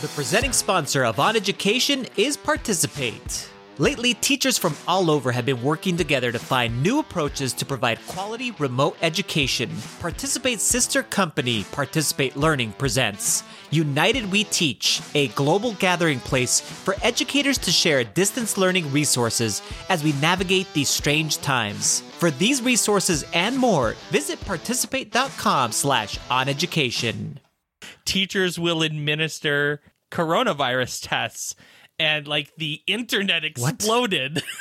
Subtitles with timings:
[0.00, 3.48] The presenting sponsor of On Education is Participate.
[3.78, 8.04] Lately, teachers from all over have been working together to find new approaches to provide
[8.08, 9.70] quality remote education.
[10.00, 17.56] Participate's sister company, Participate Learning, presents United We Teach, a global gathering place for educators
[17.58, 22.00] to share distance learning resources as we navigate these strange times.
[22.18, 27.38] For these resources and more, visit participate.com slash oneducation.
[28.04, 29.80] Teachers will administer
[30.10, 31.54] coronavirus tests
[31.98, 34.42] and like the internet exploded.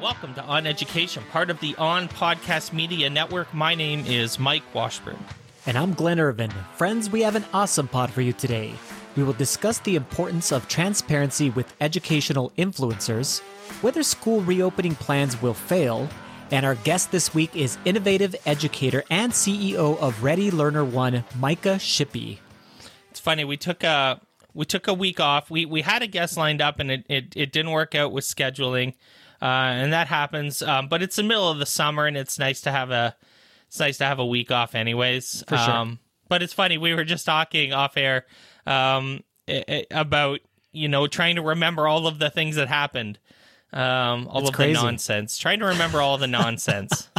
[0.00, 3.52] Welcome to On Education, part of the On Podcast Media Network.
[3.52, 5.18] My name is Mike Washburn.
[5.66, 6.50] And I'm Glenn Irvin.
[6.76, 8.74] Friends, we have an awesome pod for you today.
[9.18, 13.40] We will discuss the importance of transparency with educational influencers,
[13.82, 16.08] whether school reopening plans will fail,
[16.52, 21.80] and our guest this week is innovative educator and CEO of Ready Learner One, Micah
[21.80, 22.38] Shippee.
[23.10, 24.20] It's funny, we took a
[24.54, 25.50] we took a week off.
[25.50, 28.22] We we had a guest lined up and it it, it didn't work out with
[28.22, 28.94] scheduling.
[29.42, 30.62] Uh, and that happens.
[30.62, 33.16] Um, but it's the middle of the summer and it's nice to have a
[33.66, 35.42] it's nice to have a week off anyways.
[35.48, 35.74] For sure.
[35.74, 38.26] Um, but it's funny, we were just talking off air
[38.68, 39.22] um,
[39.90, 40.40] about
[40.72, 43.18] you know trying to remember all of the things that happened,
[43.72, 44.74] um, all It's of crazy.
[44.74, 47.08] the nonsense, trying to remember all the nonsense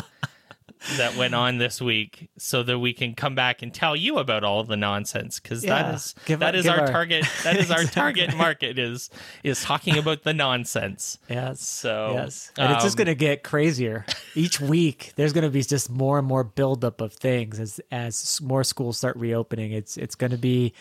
[0.97, 4.43] that went on this week, so that we can come back and tell you about
[4.45, 5.81] all the nonsense because Yeah.
[5.83, 7.25] that is Give that our- is our, our- target.
[7.43, 9.09] That is our target market is
[9.43, 11.17] is talking about the nonsense.
[11.29, 11.67] Yes.
[11.67, 12.51] So, yes.
[12.57, 14.05] And it's just um, going to get crazier.
[14.35, 18.39] Each week, there's going to be just more and more buildup of things as as
[18.41, 19.73] more schools start reopening.
[19.73, 20.73] It's it's going to be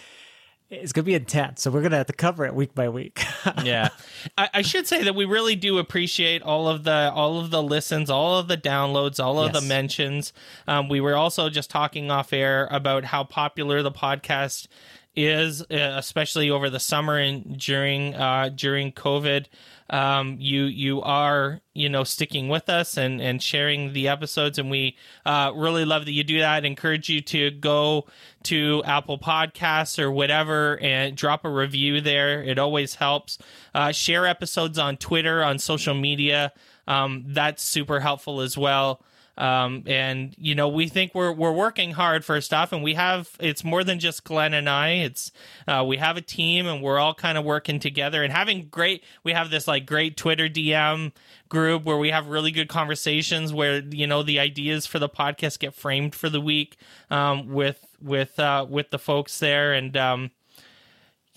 [0.71, 1.63] it's going to be intense.
[1.63, 3.23] So we're going to have to cover it week by week.
[3.65, 3.89] yeah
[4.37, 7.63] I, I should say that we really do appreciate all of the all of the
[7.63, 9.63] listens all of the downloads all of Yes.
[9.63, 10.33] the mentions
[10.67, 14.67] um, we were also just talking off air about how popular the podcast
[15.19, 19.47] is uh, especially over the summer and during uh, during covid
[19.91, 24.59] um, you you are you know sticking with us and and sharing the episodes.
[24.59, 26.65] And we uh, really love that you do that.
[26.65, 28.07] I encourage you to go
[28.45, 32.43] to apple podcasts or whatever and drop a review there.
[32.43, 33.39] It always helps.
[33.75, 36.53] Uh, share episodes on twitter on social media.
[36.87, 39.03] Um, that's super helpful as well
[39.39, 43.31] um, and you know we think we're we're working hard for stuff and we have
[43.41, 44.91] it's more than just glenn and i.
[44.91, 45.33] It's
[45.67, 49.03] uh, we have a team and we're all kind of working together and having great
[49.25, 51.13] we have this like great twitter dm
[51.49, 55.59] group where we have really good conversations where you know the ideas for the podcast
[55.59, 56.77] get framed for the week
[57.11, 59.73] um, with with uh, with the folks there.
[59.73, 60.31] And um,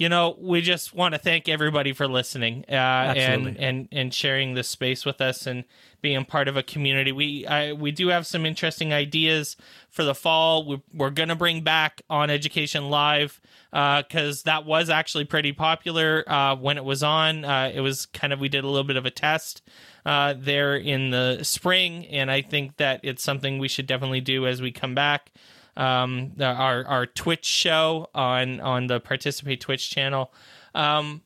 [0.01, 4.55] you know we just want to thank everybody for listening uh, and and and sharing
[4.55, 5.63] this space with us and
[6.01, 7.11] being part of a community.
[7.11, 9.55] We I, we do have some interesting ideas
[9.91, 10.65] for the fall.
[10.65, 13.39] We, we're going to bring back on education live
[13.71, 17.45] because that was actually pretty popular uh, when it was on.
[17.45, 19.61] Uh, it was kind of we did a little bit of a test
[20.03, 24.47] uh, there in the spring and i think that it's something we should definitely do
[24.47, 25.31] as we come back
[25.77, 30.33] um, our our Twitch show on on the Participate Twitch channel.
[30.75, 31.21] Um,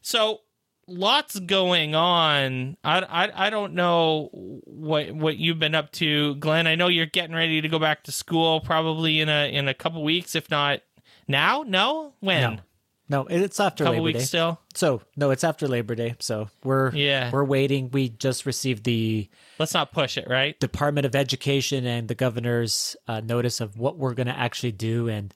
[0.00, 0.40] so
[0.86, 2.76] lots going on.
[2.82, 6.66] I, I I don't know what what you've been up to, Glenn.
[6.66, 9.74] I know you're getting ready to go back to school probably in a in a
[9.74, 10.80] couple weeks, if not
[11.26, 11.64] now.
[11.66, 12.54] No, when?
[12.56, 12.60] no.
[13.08, 14.24] No, it's after couple Labor weeks Day.
[14.26, 14.60] still.
[14.74, 16.14] So, no, it's after Labor Day.
[16.18, 17.30] So, we're Yeah.
[17.30, 17.90] we're waiting.
[17.90, 20.58] We just received the Let's not push it, right?
[20.60, 25.08] Department of Education and the governor's uh, notice of what we're going to actually do,
[25.08, 25.32] and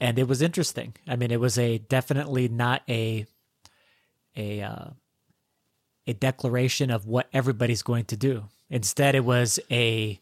[0.00, 0.94] and it was interesting.
[1.06, 3.26] I mean, it was a definitely not a
[4.36, 4.86] a uh,
[6.06, 8.44] a declaration of what everybody's going to do.
[8.70, 10.20] Instead, it was a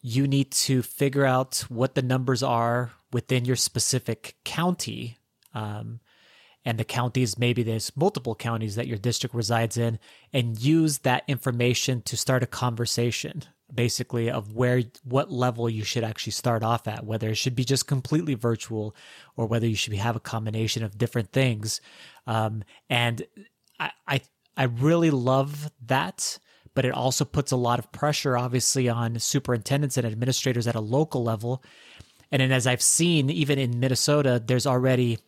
[0.00, 5.18] you need to figure out what the numbers are within your specific county.
[5.52, 5.98] Um,
[6.64, 9.98] and the counties, maybe there's multiple counties that your district resides in,
[10.32, 13.44] and use that information to start a conversation
[13.74, 17.64] basically of where what level you should actually start off at whether it should be
[17.64, 18.94] just completely virtual
[19.36, 21.80] or whether you should have a combination of different things.
[22.26, 23.22] Um, and
[23.78, 24.20] I, I
[24.56, 26.38] i really love that
[26.74, 30.80] but it also puts a lot of pressure obviously on superintendents and administrators at a
[30.80, 31.62] local level.
[32.32, 35.18] And then as i've seen even in minnesota there's already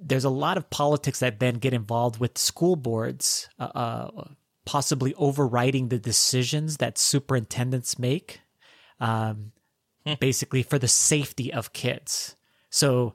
[0.00, 4.24] there's a lot of politics that then get involved with school boards uh, uh,
[4.64, 8.40] possibly overriding the decisions that superintendents make
[8.98, 9.52] um,
[10.18, 12.36] basically for the safety of kids
[12.70, 13.12] so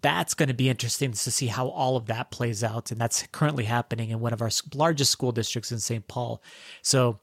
[0.00, 2.90] that's going to be interesting to see how all of that plays out.
[2.90, 6.06] And that's currently happening in one of our largest school districts in St.
[6.08, 6.42] Paul.
[6.82, 7.20] So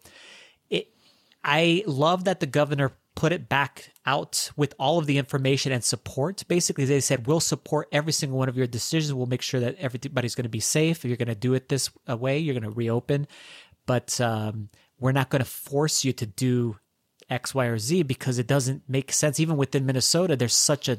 [0.69, 0.93] it,
[1.43, 5.83] I love that the governor put it back out with all of the information and
[5.83, 6.43] support.
[6.47, 9.13] Basically, they said, we'll support every single one of your decisions.
[9.13, 11.03] We'll make sure that everybody's going to be safe.
[11.03, 13.27] You're going to do it this way, you're going to reopen.
[13.85, 14.69] But um,
[14.99, 16.77] we're not going to force you to do
[17.29, 19.39] X, Y, or Z because it doesn't make sense.
[19.39, 20.97] Even within Minnesota, there's such a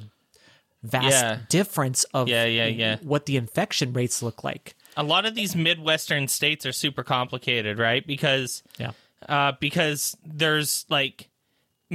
[0.82, 1.38] vast Yeah.
[1.48, 2.96] difference of Yeah, yeah, yeah.
[3.02, 4.74] what the infection rates look like.
[4.96, 8.06] a lot of these midwestern states are super complicated, right?
[8.06, 8.90] Because Yeah.
[9.28, 11.28] uh, because there's like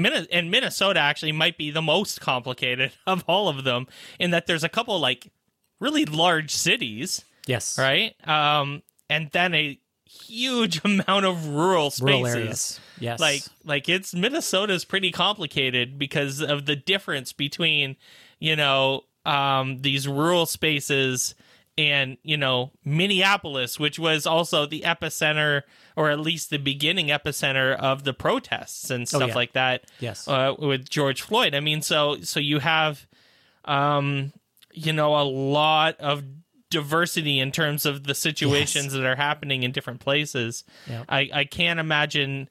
[0.06, 3.88] and Minnesota actually might be the most complicated of all of them
[4.20, 5.32] in that there's a couple like
[5.80, 7.78] really large cities, Yes.
[7.78, 8.14] right?
[8.28, 12.36] Um, and then a huge amount of rural spaces.
[12.36, 12.54] Rural.
[13.00, 13.20] Yes.
[13.20, 17.96] Like like it's Minnesota's pretty complicated because of the difference between,
[18.40, 21.36] you know, um these rural spaces
[21.78, 25.62] and, you know, Minneapolis, which was also the epicenter
[25.96, 29.36] or at least the beginning epicenter of the protests and stuff Oh, yeah.
[29.36, 30.28] like that yes.
[30.28, 31.54] uh, with George Floyd.
[31.54, 33.06] I mean, so so you have,
[33.66, 34.34] um,
[34.74, 36.24] you know, a lot of
[36.70, 40.64] diversity in terms of the situations that are happening in different places.
[40.90, 41.04] Yeah.
[41.08, 42.50] I I can't imagine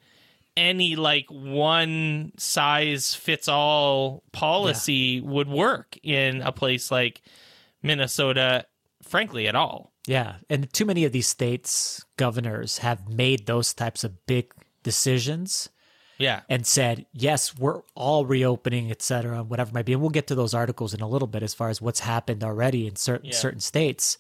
[0.57, 7.21] any like one size fits all policy would work in a place like
[7.83, 8.65] Minnesota,
[9.07, 9.93] frankly, at all.
[10.07, 15.69] Yeah, and too many of these states governors have made those types of big decisions
[16.19, 16.43] Yeah.
[16.49, 20.27] and said, "Yes, we're all reopening, et cetera, whatever it might be." And we'll get
[20.29, 23.31] to those articles in a little bit as far as what's happened already in certain
[23.31, 23.37] Yeah.
[23.37, 24.17] certain states.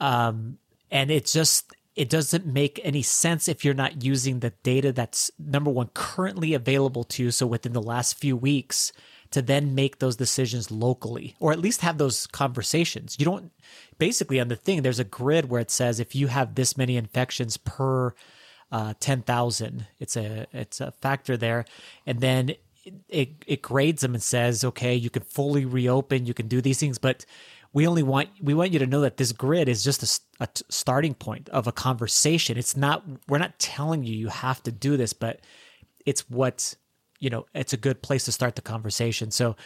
[0.00, 0.58] Um,
[0.90, 5.32] and it just it doesn't make any sense if you're not using the data that's
[5.36, 7.30] number one currently available to you.
[7.32, 8.92] So within the last few weeks,
[9.32, 13.16] to then make those decisions locally, or at least have those conversations.
[13.18, 13.50] You don't
[13.98, 14.82] basically on the thing.
[14.82, 18.14] There's a grid where it says if you have this many infections per
[18.70, 21.64] uh, ten thousand, it's a it's a factor there,
[22.06, 22.54] and then
[23.08, 26.78] it it grades them and says, okay, you can fully reopen, you can do these
[26.78, 27.24] things, but
[27.72, 30.48] we only want we want you to know that this grid is just a a,
[30.68, 32.56] starting point of a conversation.
[32.56, 35.40] It's not we're not telling you you have to do this, but
[36.06, 36.74] it's what
[37.20, 37.46] you know.
[37.54, 39.30] It's a good place to start the conversation.
[39.30, 39.56] So,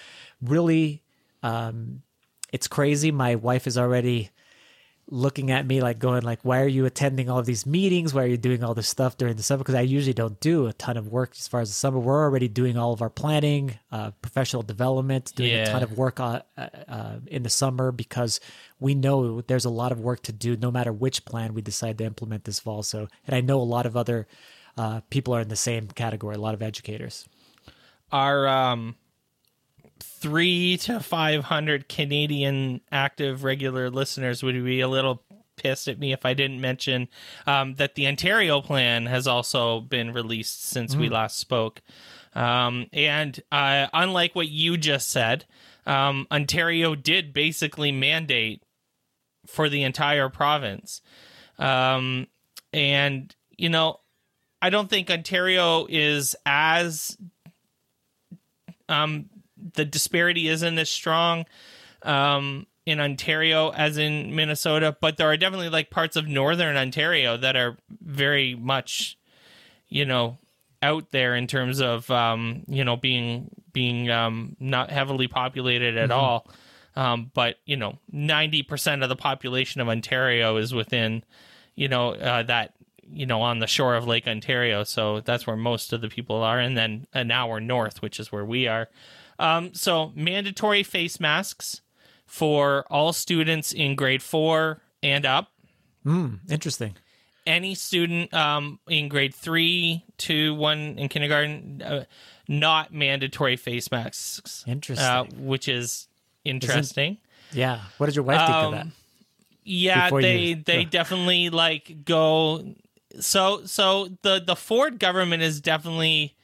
[0.41, 1.03] really,
[1.43, 2.03] um,
[2.53, 3.11] it's crazy.
[3.11, 4.31] My wife is already
[5.09, 8.15] looking at me like going like why are you attending all of these meetings?
[8.15, 9.59] Why are you doing all this stuff during the summer?
[9.59, 11.99] Because i usually don't do a ton of work as far as the summer.
[11.99, 16.21] We're already doing all of our planning uh, professional development doing a ton of work
[16.21, 18.41] uh, uh, in the summer because
[18.79, 21.99] we know there's a lot of work to do no matter which plan we decide
[21.99, 22.83] to implement this fall.
[22.83, 24.27] So and i know a lot of other
[24.77, 27.29] uh, people are in the same category a lot of educators.
[28.13, 28.97] Our um
[30.03, 35.23] three to five hundred Canadian active regular listeners would be a little
[35.57, 37.09] pissed at me if I didn't mention
[37.47, 41.83] um, that the Ontario plan has also been released since we last spoke.
[42.35, 45.45] Um, and uh, unlike what you just said,
[45.87, 48.63] um, Ontario did basically mandate
[49.47, 51.03] for the entire province.
[51.59, 52.29] Um,
[52.73, 54.01] and, you know,
[54.63, 57.19] I don't think Ontario is as
[58.89, 59.29] um,
[59.75, 61.47] the disparity isn't as strong
[62.03, 67.37] um, in Ontario as in Minnesota, but there are definitely like parts of northern Ontario
[67.37, 69.17] that are very much,
[69.89, 70.39] you know,
[70.83, 76.11] out there in terms of um, you know being being um, not heavily populated at
[76.11, 76.47] all.
[76.95, 81.25] Um, but you know, ninety percent of the population of Ontario is within,
[81.75, 84.85] you know, uh, that you know on the shore of Lake Ontario.
[84.85, 88.33] So that's where most of the people are, and then an hour north, which is
[88.33, 88.89] where we are.
[89.39, 91.81] Um, so mandatory face masks
[92.27, 95.51] for all students in grade four and up.
[96.07, 96.97] mm, interesting.
[97.45, 102.05] Any student um, in grade three to one in kindergarten, uh,
[102.49, 105.05] not mandatory face masks, interesting.
[105.07, 106.07] Uh, which is
[106.45, 107.19] interesting.
[107.53, 107.81] yeah.
[107.99, 108.83] What did your wife think of that?
[108.83, 108.93] Um,
[109.65, 112.75] yeah Before they you- they definitely like go
[113.21, 116.35] so so the the ford government is definitely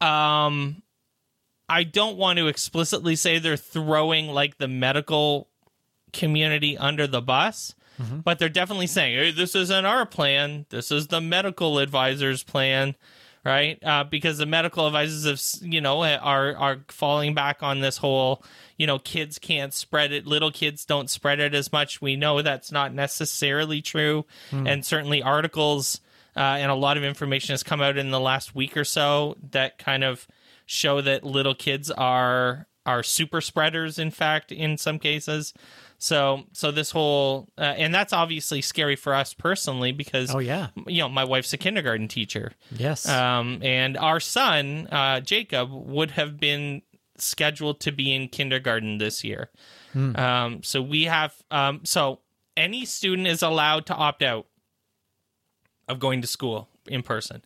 [0.00, 0.82] um
[1.74, 5.48] i don't want to explicitly say they're throwing like the medical
[6.12, 8.18] community under the bus Mm-hmm.
[8.20, 10.66] but they're definitely saying hey this isn't our plan.
[10.70, 12.96] This is the medical advisor's plan
[13.44, 13.78] right?
[13.84, 15.24] Uh, because the medical advisors
[15.60, 18.42] have you know are are falling back on this whole
[18.76, 22.02] you know kids can't spread it little kids don't spread it as much.
[22.02, 24.24] We know that's not necessarily true.
[24.50, 26.00] And certainly articles
[26.36, 29.36] uh, and a lot of information has come out in the last week or so
[29.52, 30.26] that kind of
[30.66, 33.98] show that little kids are are super spreaders.
[33.98, 35.54] In fact, in some cases,
[35.98, 40.68] so so this whole uh, and that's obviously scary for us personally because Oh yeah.
[40.86, 43.08] you know my wife's a kindergarten teacher, Yes.
[43.08, 46.82] um, and our son uh, Jacob would have been
[47.16, 49.50] scheduled to be in kindergarten this year.
[49.94, 52.20] Um, so we have um, so
[52.56, 54.46] any student is allowed to opt out
[55.88, 57.42] of going to school in person.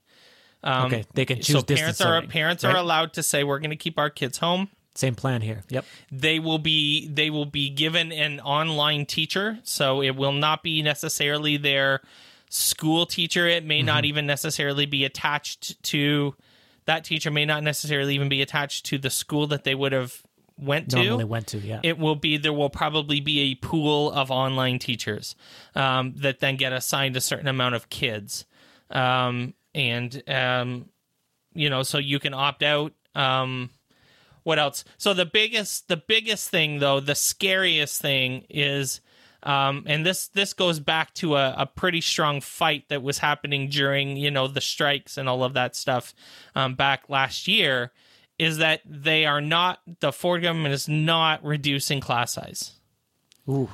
[0.63, 1.05] Um, okay.
[1.15, 2.75] They can choose so parents are learning, parents right?
[2.75, 4.69] are allowed to say we're going to keep our kids home.
[4.95, 5.63] Same plan here.
[5.69, 5.85] Yep.
[6.11, 10.83] They will be they will be given an online teacher, so it will not be
[10.83, 12.01] necessarily their
[12.51, 13.47] school teacher.
[13.47, 14.05] It may not Mm-hmm.
[14.07, 16.35] even necessarily be attached to
[16.87, 17.31] that teacher.
[17.31, 20.23] May not necessarily even be attached to the school that they would have
[20.59, 21.59] went to Normally went to.
[21.59, 21.79] Yeah.
[21.85, 25.37] it will be there will probably be a pool of online teachers
[25.77, 28.45] um, that then get assigned a certain amount of kids
[28.91, 30.87] um, and um,
[31.55, 33.71] you know so you can opt out um,
[34.43, 39.01] what else so the biggest the biggest thing though the scariest thing is
[39.45, 43.69] um, and this this goes back to a, a pretty strong fight that was happening
[43.69, 46.13] during you know the strikes and all of that stuff
[46.57, 47.93] um, back last year
[48.39, 52.73] is that they are not the Ford government is not reducing class size.
[53.49, 53.69] Ooh.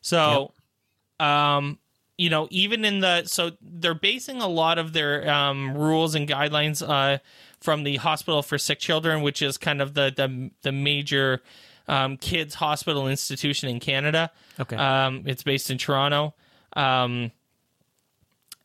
[0.00, 0.52] So,
[1.20, 1.78] um,
[2.18, 6.28] you know, even in the so they're basing a lot of their um, rules and
[6.28, 7.18] guidelines uh,
[7.60, 11.40] from the Hospital for Sick Children, which is kind of the the, the major
[11.86, 14.32] um, kids hospital institution in Canada.
[14.60, 14.76] Okay.
[14.76, 16.34] Um, it's based in Toronto.
[16.74, 17.30] Um,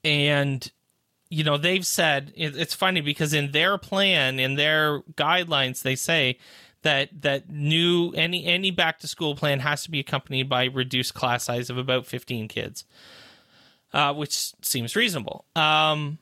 [0.03, 0.69] and
[1.29, 5.95] you know they've said it, it's funny because in their plan in their guidelines they
[5.95, 6.37] say
[6.81, 11.13] that that new any any back to school plan has to be accompanied by reduced
[11.13, 12.83] class size of about 15 kids
[13.93, 16.17] uh, which seems reasonable um,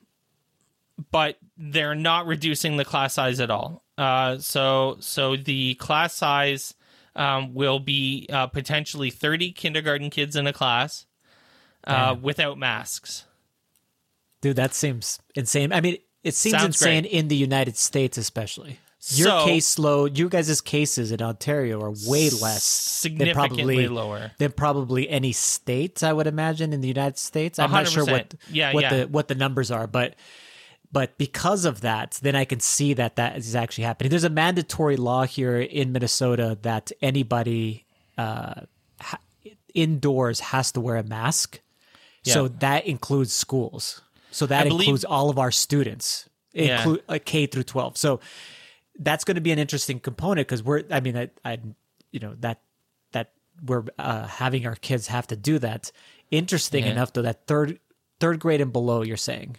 [1.10, 6.74] but they're not reducing the class size at all uh, so so the class size
[7.14, 11.06] um, will be uh, potentially 30 kindergarten kids in a class
[11.84, 13.24] uh, without masks
[14.42, 15.72] Dude, that seems insane.
[15.72, 17.12] I mean, it seems Sounds insane great.
[17.12, 18.78] in the United States, especially.
[19.08, 24.30] Your So- caseload, you guys' cases in Ontario are way less than significantly probably lower.
[24.38, 26.02] than probably any state.
[26.04, 27.58] I would imagine in the United States.
[27.58, 28.96] I'm not sure what Yeah, what yeah.
[28.96, 30.14] the what the numbers are, but
[30.92, 34.10] but because of that, then I can see that that is actually happening.
[34.10, 37.84] There's a mandatory law here in Minnesota that anybody
[38.18, 38.54] uh,
[39.00, 39.18] ha-
[39.74, 41.60] indoors has to wear a mask.
[42.24, 44.00] So that includes schools.
[44.30, 46.76] So that believe- includes all of our students, Yeah.
[46.76, 47.96] include uh, K through 12.
[47.96, 48.20] So
[48.98, 51.58] that's going to be an interesting component because we're, I mean, I, I,
[52.10, 52.60] you know, that,
[53.12, 53.32] that
[53.64, 55.90] we're uh, having our kids have to do that.
[56.30, 56.90] Interesting Yeah.
[56.92, 57.78] enough though, that third,
[58.20, 59.56] third grade and below, you're saying,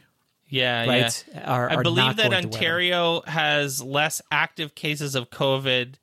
[0.50, 1.26] Yeah, right?
[1.34, 1.52] yeah.
[1.52, 2.52] Are, I believe that going to wear them.
[2.54, 5.96] Ontario has less active cases of COVID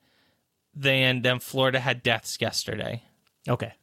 [0.73, 3.03] than than Florida had deaths yesterday.
[3.47, 3.73] Okay.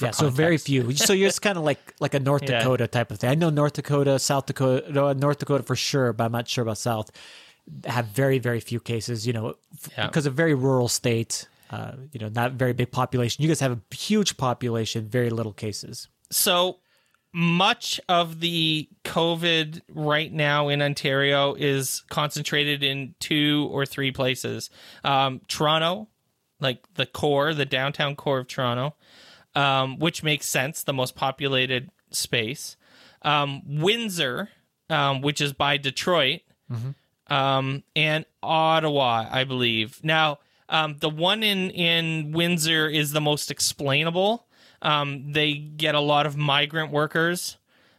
[0.00, 0.92] Yeah, so very few.
[0.96, 2.58] So you're just kind of like like a North Yeah.
[2.60, 3.30] Dakota type of thing.
[3.30, 6.78] I know North Dakota, South Dakota, North Dakota for sure, but I'm not sure about
[6.78, 7.10] South.
[7.86, 9.26] Have very very few cases.
[9.26, 9.54] You know,
[9.96, 10.06] Yeah.
[10.06, 11.48] because of very rural state.
[11.70, 13.42] Uh, you know, not very big population.
[13.42, 16.08] You guys have a huge population, very little cases.
[16.30, 16.78] So
[17.34, 24.70] much of the COVID right now in Ontario is concentrated in two or three places.
[25.04, 26.08] Um, Toronto,
[26.58, 28.94] like the core, the downtown core of Toronto,
[29.54, 32.78] um, which makes sense, the most populated space.
[33.20, 34.48] Um, Windsor,
[34.88, 36.40] um, which is by Detroit,
[37.28, 40.00] um, and Ottawa, I believe.
[40.02, 44.46] Now, um, the one in in Windsor is the most explainable.
[44.82, 47.56] Um, they get a lot of migrant workers,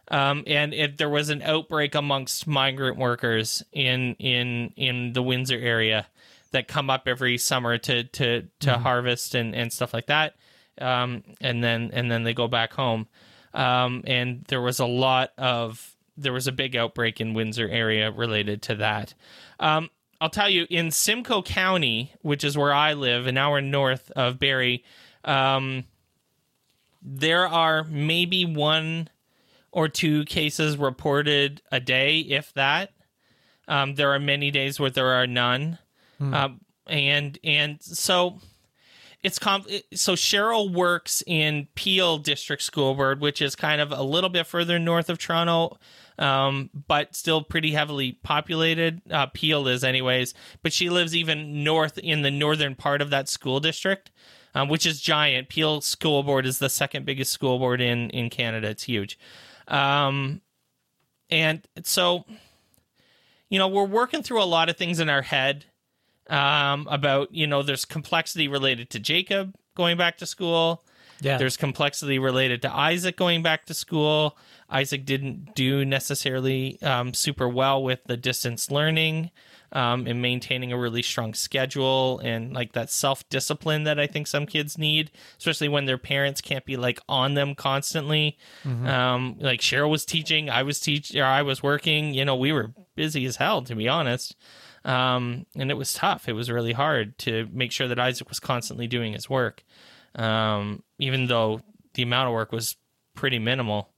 [0.09, 5.57] um, and if there was an outbreak amongst migrant workers in in in the Windsor
[5.57, 6.07] area
[6.51, 10.35] that come up every summer to to to harvest and and stuff like that,
[10.79, 13.07] um, and then and then they go back home.
[13.53, 18.11] Um, and there was a lot of there was a big outbreak in Windsor area
[18.11, 19.13] related to that.
[19.59, 19.89] Um,
[20.21, 24.37] I'll tell you, in Simcoe County, which is where I live, an hour north of
[24.37, 24.83] Barrie,
[25.23, 25.85] um,
[27.01, 29.09] there are maybe one
[29.71, 32.91] or two cases reported a day, if that.
[33.67, 35.77] Um, there are many days where there are none,
[36.33, 38.39] um, and and so
[39.21, 44.01] it's com- so Cheryl works in Peel District School Board, which is kind of a
[44.01, 45.77] little bit further north of Toronto,
[46.19, 49.01] um, but still pretty heavily populated.
[49.09, 53.29] Uh, Peel is, anyways, but she lives even north in the northern part of that
[53.29, 54.11] school district,
[54.53, 55.49] um, which is giant.
[55.49, 58.67] Peel School Board is the second biggest school board in in Canada.
[58.69, 59.17] It's huge,
[59.67, 60.41] um,
[61.29, 62.25] and so
[63.49, 65.65] you know we're working through a lot of things in our head
[66.29, 70.83] um, about you know there's complexity related to Jacob going back to school.
[71.21, 71.37] Yeah.
[71.37, 74.37] There's complexity related to Isaac going back to school.
[74.69, 79.31] Isaac didn't do necessarily um, super well with the distance learning
[79.71, 84.27] um, and maintaining a really strong schedule and like that self discipline that I think
[84.27, 88.37] some kids need, especially when their parents can't be like on them constantly.
[88.87, 92.13] Um, like Cheryl was teaching, I was teaching, or I was working.
[92.13, 94.35] You know, we were busy as hell, to be honest.
[94.85, 96.29] Um, and it was tough.
[96.29, 99.63] It was really hard to make sure that Isaac was constantly doing his work,
[100.15, 101.61] um, even though
[101.95, 102.75] the amount of work was
[103.15, 103.89] pretty minimal.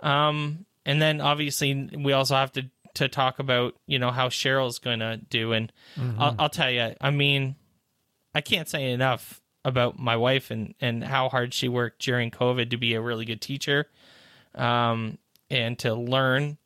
[0.00, 4.78] Um, and then obviously we also have to to talk about you know how Cheryl's
[4.78, 5.72] going to do, and
[6.18, 7.54] I'll, I'll tell you, I mean,
[8.34, 12.70] I can't say enough about my wife and and how hard she worked during COVID
[12.70, 13.86] to be a really good teacher,
[14.54, 15.18] um,
[15.50, 16.56] and to learn,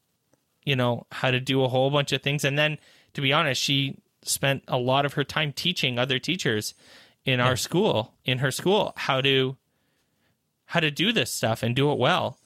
[0.65, 2.79] you know, how to do a whole bunch of things, and then
[3.15, 6.75] to be honest, she spent a lot of her time teaching other teachers
[7.25, 9.57] in our school in her school how to
[10.73, 12.39] how to do this stuff and do it well.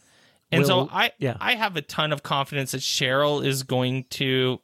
[0.50, 1.36] And so Will- I yeah.
[1.40, 4.60] I have a ton of confidence that Cheryl is going to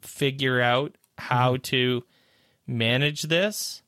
[0.00, 1.62] figure out how Mm-hmm.
[1.62, 2.04] to
[2.66, 3.82] manage this.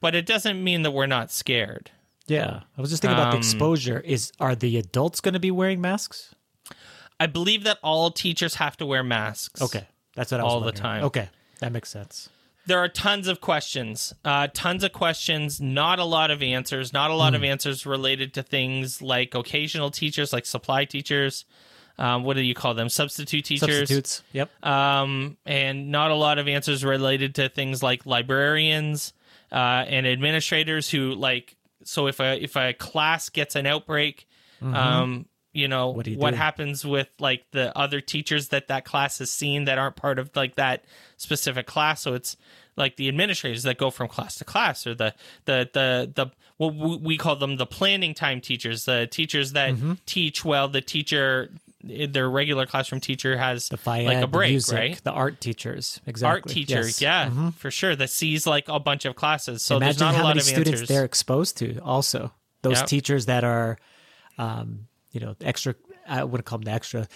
[0.00, 1.90] But it doesn't mean that we're not scared.
[2.26, 2.60] Yeah.
[2.76, 4.00] I was just thinking about the Um, exposure.
[4.00, 6.34] Is are the adults going to be wearing masks?
[7.18, 9.60] I believe that all teachers have to wear masks.
[9.60, 9.86] Okay.
[10.14, 11.04] That's what I was All the time.
[11.04, 11.28] Okay.
[11.58, 12.30] That makes sense.
[12.70, 17.10] There are tons of questions uh, tons of questions not a lot of answers not
[17.10, 17.36] a lot Hmm.
[17.36, 21.44] of answers related to things like occasional teachers like supply teachers
[21.98, 24.22] um, what do you call them substitute teachers Substitutes.
[24.32, 24.64] Yep.
[24.64, 29.12] um, and not a lot of answers related to things like librarians
[29.52, 34.26] uh, and administrators who like so if a if a class gets an outbreak
[34.62, 36.36] um, you know What do you what do?
[36.36, 40.30] happens with like the other teachers that that class has seen that aren't part of
[40.36, 40.84] like that
[41.16, 42.36] specific class so it's
[42.76, 45.12] like the administrators that go from class to class or the
[45.46, 46.26] the the the
[46.56, 49.94] what we we call them the planning time teachers the teachers that Mm-hmm.
[50.06, 51.50] teach well the teacher
[51.82, 55.10] their regular classroom teacher has The phy ed, like a break the music, right the
[55.12, 55.98] art teachers.
[56.06, 56.30] Exactly.
[56.30, 57.00] art teacher Yes.
[57.00, 57.44] Mm-hmm.
[57.44, 60.22] yeah for sure that sees like a bunch of classes so Imagine there's not how
[60.22, 61.78] a lot many of students answers they're exposed to.
[61.80, 62.30] Also,
[62.62, 62.86] those Yep.
[62.86, 63.78] teachers that are,
[64.38, 65.74] um, you know, extra.
[66.08, 67.08] I wouldn't call them the extra.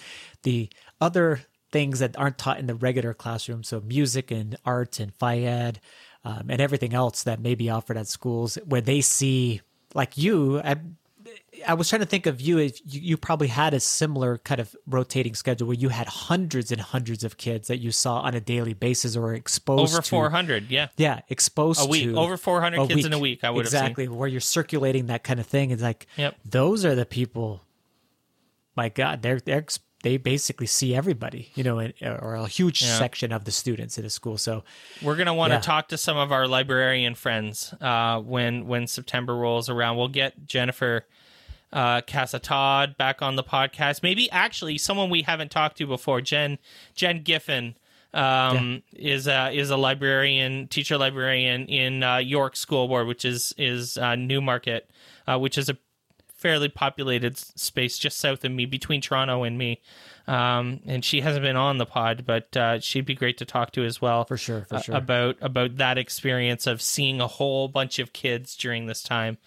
[0.43, 0.69] The
[1.01, 5.39] other things that aren't taught in the regular classroom, so music and art and phy
[5.39, 5.79] ed,
[6.23, 9.61] um, and everything else that may be offered at schools, where they see,
[9.93, 10.77] like you, I,
[11.67, 12.59] I was trying to think of you.
[12.59, 16.71] If you, you probably had a similar kind of rotating schedule where you had hundreds
[16.71, 20.09] and hundreds of kids that you saw on a daily basis or exposed over to
[20.09, 23.65] 400 yeah yeah, exposed a week to over 400 kids in a week i would
[23.65, 25.71] exactly where you're circulating that kind of thing.
[25.71, 26.35] It's like Yep.
[26.45, 27.64] those are the people.
[28.75, 29.65] My God, they're they're
[30.03, 32.99] they basically see everybody, you know, and, or a huge Yeah.
[32.99, 34.37] section of the students in a school.
[34.37, 34.63] So
[35.01, 35.61] we're going to want to Yeah.
[35.61, 40.45] talk to some of our librarian friends uh, when when september rolls around we'll get
[40.45, 41.07] jennifer
[41.73, 44.01] uh, Casa Todd back on the podcast.
[44.03, 46.57] Maybe actually someone we haven't talked to before, Jen
[46.93, 47.75] Jen Giffen,
[48.13, 53.53] um, is a is a librarian, teacher librarian in uh, York School Board, which is
[53.57, 54.89] is uh, Newmarket,
[55.27, 55.77] uh, which is a
[56.37, 59.81] fairly populated space just south of me, between Toronto and me.
[60.27, 63.71] Um, and she hasn't been on the pod, but uh, she'd be great to talk
[63.73, 64.95] to as well for sure, for sure.
[64.95, 69.37] about about that experience of seeing a whole bunch of kids during this time.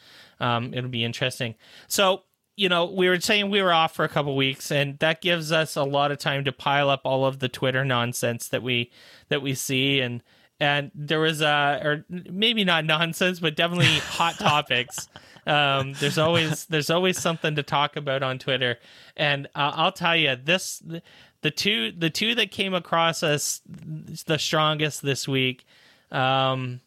[0.41, 1.57] Um, it'll be interesting.
[1.89, 2.23] So
[2.59, 5.53] you know, we were saying we were off for a couple weeks, and that gives
[5.53, 8.91] us a lot of time to pile up all of the Twitter nonsense that we
[9.29, 10.23] that we see and.
[10.61, 15.09] And there was uh or maybe not nonsense, but definitely hot topics.
[15.49, 18.79] Um, there's always there's always something to talk about on Twitter,
[19.17, 20.83] and uh, I'll tell you this:
[21.43, 23.61] the two the two that came across us
[24.27, 25.65] the strongest this week.
[26.11, 26.81] Um,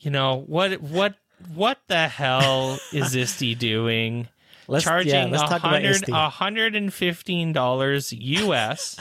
[0.00, 1.14] you know what what
[1.54, 4.28] what the hell is ISTE doing?
[4.66, 8.98] Let's- Charging a hundred a hundred and fifteen dollars US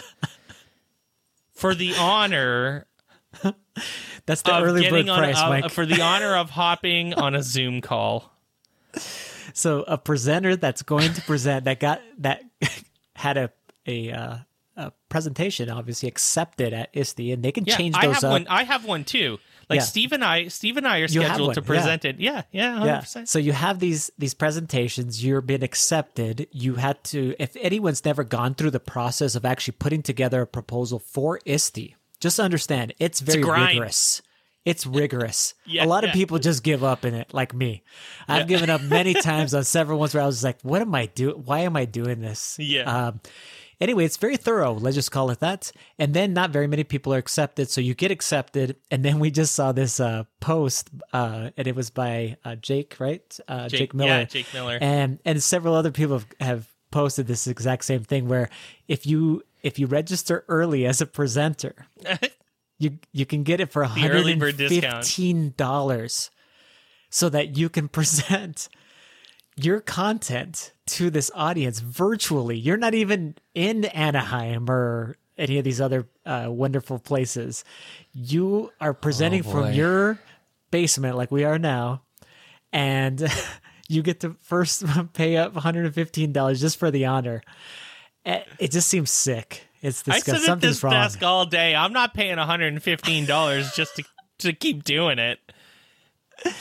[1.54, 2.86] for the honor
[4.26, 5.72] That's the early bird getting on price, uh, Mike.
[5.72, 8.33] for the honor of hopping on a Zoom call.
[9.54, 12.44] So a presenter that's going to present that got that
[13.16, 13.52] had a
[13.88, 14.38] a, uh,
[14.76, 18.32] a presentation obviously accepted at ISTE, and they can Yeah, change I have up.
[18.32, 18.48] one.
[18.50, 19.40] I have one too.
[19.70, 19.84] Like Yeah.
[19.86, 21.66] Steve and I, Steve and I are scheduled to yeah.
[21.68, 22.20] present it.
[22.20, 23.24] Yeah, yeah, hundred yeah.
[23.26, 25.24] So you have these these presentations.
[25.24, 26.48] You're being accepted.
[26.52, 27.36] You had to.
[27.40, 31.96] If anyone's never gone through the process of actually putting together a proposal for ISTE,
[32.20, 33.70] just understand it's very grind.
[33.80, 34.22] rigorous.
[34.66, 35.54] It's rigorous.
[35.66, 36.10] Yeah, a lot yeah.
[36.10, 37.84] of people just give up in it, like me.
[38.28, 41.08] I've given up many times on several ones where I was like, "What am I
[41.08, 41.44] doing?
[41.44, 43.08] Why am I doing this?" Yeah.
[43.08, 43.20] Um,
[43.82, 44.74] anyway, it's very thorough.
[44.74, 45.72] Let's just call it that.
[46.00, 48.78] And then not very many people are accepted, so you get accepted.
[48.90, 52.96] And then we just saw this uh, post, uh, and it was by uh, Jake,
[53.00, 53.40] right?
[53.48, 54.10] Uh, Jake, Jake- Miller.
[54.10, 54.78] yeah, Jake Miller.
[54.80, 58.28] And and several other people have, have posted this exact same thing.
[58.30, 58.50] Where
[58.88, 61.88] if you if you register early as a presenter,
[62.84, 65.06] you you can get it for The early bird discount.
[65.06, 66.30] $115
[67.10, 68.70] so that you can present
[69.56, 72.58] your content to this audience virtually.
[72.58, 77.64] You're not even in Anaheim or any of these other uh, wonderful places.
[78.14, 80.20] You are presenting Oh, from your
[80.72, 82.02] basement like we are now,
[82.72, 83.28] and
[83.88, 87.42] you get to first pay up $115 just for the honor.
[88.26, 89.68] Eh, It just seems sick.
[89.84, 90.34] It's I disgusting.
[90.34, 90.94] sit at Something's this wrong.
[90.94, 91.76] desk all day.
[91.76, 94.04] I'm not paying 115 dollars just to
[94.40, 95.38] to keep doing it.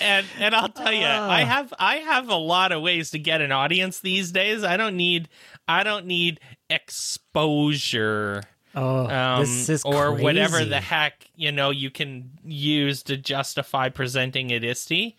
[0.01, 1.31] And and I'll tell you, Ah.
[1.31, 4.63] I have I have a lot of ways to get an audience these days.
[4.65, 5.29] I don't need
[5.67, 8.43] I don't need exposure
[8.75, 13.91] Oh, um, this is or whatever the heck you know you can use to justify
[13.91, 15.15] presenting at ISTE.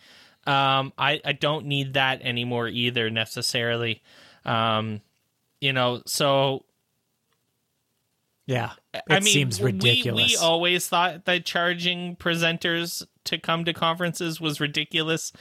[0.48, 4.02] Um, I I don't need that anymore either necessarily.
[4.44, 5.02] Um,
[5.62, 6.66] you know, so
[8.46, 10.32] Yeah, it I mean, seems we- ridiculous.
[10.32, 15.32] We, always thought that charging presenters to come to conferences was ridiculous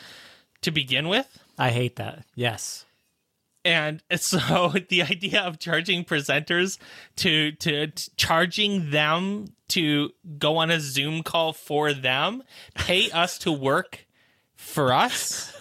[0.61, 1.39] to begin with.
[1.59, 2.25] I hate that.
[2.37, 2.87] Yes.
[3.65, 6.79] And so the idea of charging presenters
[7.17, 12.43] to, to to charging them to go on a Zoom call for them,
[12.75, 14.07] pay us to work
[14.55, 15.53] for us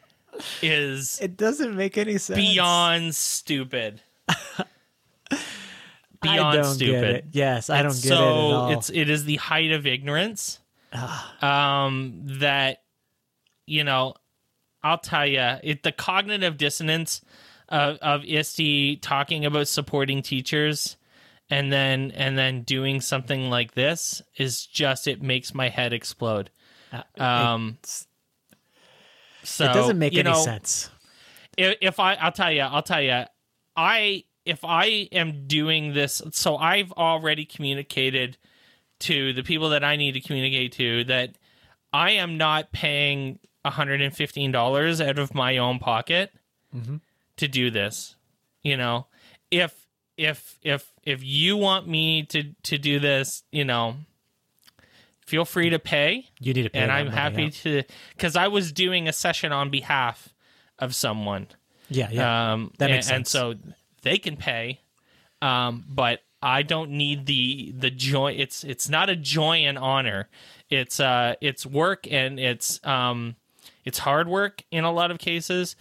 [0.62, 2.36] is It doesn't make any sense.
[2.38, 4.00] beyond stupid.
[6.32, 7.28] Beyond stupid.
[7.32, 8.70] Yes, I don't It's get it at so all.
[8.72, 10.58] it's it is the height of ignorance.
[11.42, 12.82] um, that
[13.66, 14.14] you know,
[14.82, 17.20] I'll tell you, it the cognitive dissonance
[17.68, 20.96] of of ISTE talking about supporting teachers
[21.50, 26.50] and then and then doing something like this is just it makes my head explode.
[27.18, 28.06] Um, It's-
[29.42, 30.88] so it doesn't make any know, sense.
[31.58, 33.24] if, if I, I'll tell you, I'll tell you,
[33.76, 38.36] I, if I am doing this, so I've already communicated
[39.00, 41.36] to the people that I need to communicate to that
[41.92, 46.32] I am not paying $115 out of my own pocket
[47.36, 48.16] to do this.
[48.62, 49.06] You know,
[49.50, 53.96] if, if, if, if you want me to, to do this, you know,
[55.26, 57.82] feel free to pay You need to pay and I'm happy to
[58.16, 60.34] because I was doing a session on behalf
[60.78, 61.46] of someone.
[61.88, 62.52] Yeah, yeah.
[62.52, 63.30] Um, That makes and, and sense.
[63.30, 63.54] so
[64.04, 64.80] they can pay,
[65.42, 68.32] um, but I don't need the the joy.
[68.32, 70.28] It's it's not a joy and honor.
[70.70, 73.36] It's uh it's work and it's um
[73.84, 75.74] it's hard work in a lot of cases,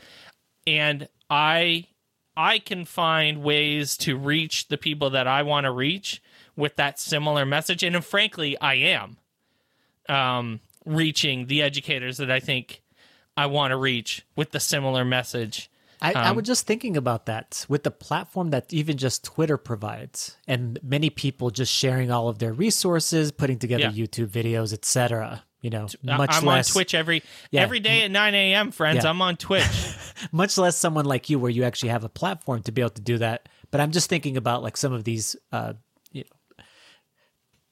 [0.65, 1.88] and I
[2.36, 6.21] I can find ways to reach the people that I want to reach
[6.55, 9.17] with that similar message, and frankly, I am
[10.09, 12.81] um, reaching the educators that I think
[13.36, 15.69] I want to reach with the similar message.
[16.03, 19.57] I, I um, was just thinking about that with the platform that even just Twitter
[19.57, 24.05] provides, and many people just sharing all of their resources, putting together Yeah.
[24.05, 25.43] YouTube videos, etc.
[25.61, 27.61] You know, I- much I'm less on Twitch every Yeah.
[27.61, 28.71] every day at 9 a.m.
[28.71, 29.09] Friends, Yeah.
[29.09, 29.63] I'm on Twitch.
[30.31, 33.01] much less someone like you where you actually have a platform to be able to
[33.01, 35.73] do that but i'm just thinking about like some of these uh
[36.11, 36.63] you know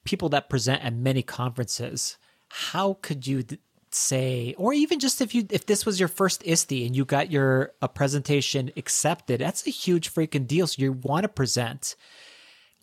[0.04, 2.18] people that present at many conferences
[2.48, 3.58] how could you d-
[3.94, 7.30] say or even just if you if this was your first ISTE and you got
[7.30, 11.94] your a presentation accepted that's a huge freaking deal so you want to present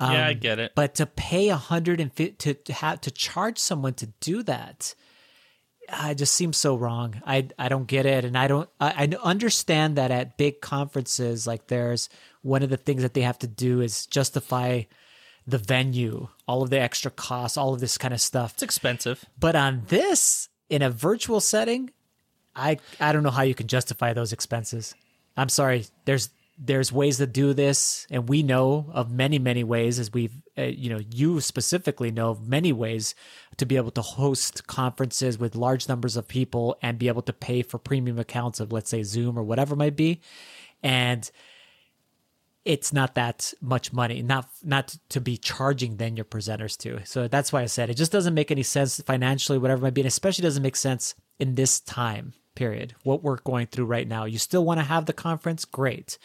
[0.02, 0.72] yeah, I Um, get it.
[0.76, 4.44] but to pay a hundred and fifty to, to have to charge someone to do
[4.44, 4.96] that,
[5.92, 7.22] I just seems so wrong.
[7.26, 8.70] I I don't get it, and I don't.
[8.80, 12.08] I, I understand that at big conferences, like there's
[12.44, 14.84] one of the things that they have to do is justify
[15.46, 18.54] the venue, all of the extra costs, all of this kind of stuff.
[18.54, 19.26] It's expensive.
[19.38, 21.92] But on this, in a virtual setting,
[22.56, 24.96] I I don't know how you can justify those expenses.
[25.38, 25.86] I'm sorry.
[26.06, 26.30] There's
[26.62, 30.64] there's ways to do this, and we know of many many ways, as we've uh,
[30.64, 33.16] you know you specifically know of many ways
[33.58, 37.34] to be able to host conferences with large numbers of people and be able to
[37.34, 40.20] pay for premium accounts of let's say Zoom or whatever might be,
[40.84, 41.32] and
[42.66, 47.04] it's not that much money not not to be charging then your presenters to.
[47.06, 50.02] So that's why i said it just doesn't make any sense financially whatever might be
[50.02, 54.26] and especially doesn't make sense in this time period what we're going through right now.
[54.26, 55.66] You still want to have the conference?
[55.66, 56.18] Great.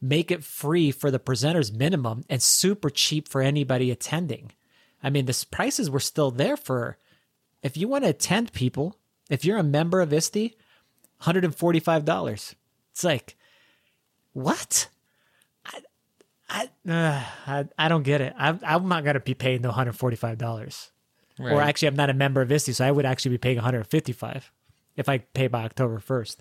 [0.00, 4.52] Make it free for the presenters minimum and super cheap for anybody attending.
[5.02, 6.98] I mean the prices were still there for
[7.62, 8.96] if you want to attend people
[9.30, 10.54] if you're a member of ISTE,
[11.22, 12.54] $145
[12.92, 13.36] it's like
[14.32, 14.88] what
[16.54, 18.32] I, uh, I I don't get it.
[18.36, 20.90] I'm I'm not gonna be paying the 145 dollars.
[21.40, 24.52] Or actually, I'm not a member of ISTE, so I would actually be paying 155
[24.96, 26.36] if I pay by October 1st.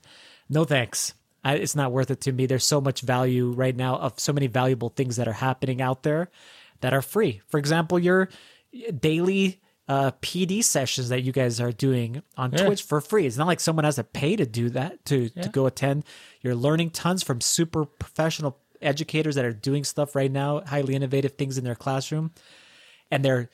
[0.50, 1.16] No thanks.
[1.44, 2.46] I, it's not worth it to me.
[2.46, 6.04] There's so much value right now of so many valuable things that are happening out
[6.04, 6.30] there
[6.82, 7.42] that are free.
[7.48, 8.30] For example, your
[9.00, 12.66] daily uh, PD sessions that you guys are doing on Yeah.
[12.66, 13.26] Twitch for free.
[13.26, 16.06] It's not like someone has to pay to do that to to go attend.
[16.42, 21.34] You're learning tons from super professional educators that are doing stuff right now, highly innovative
[21.34, 22.32] things in their classroom,
[23.12, 23.50] and they're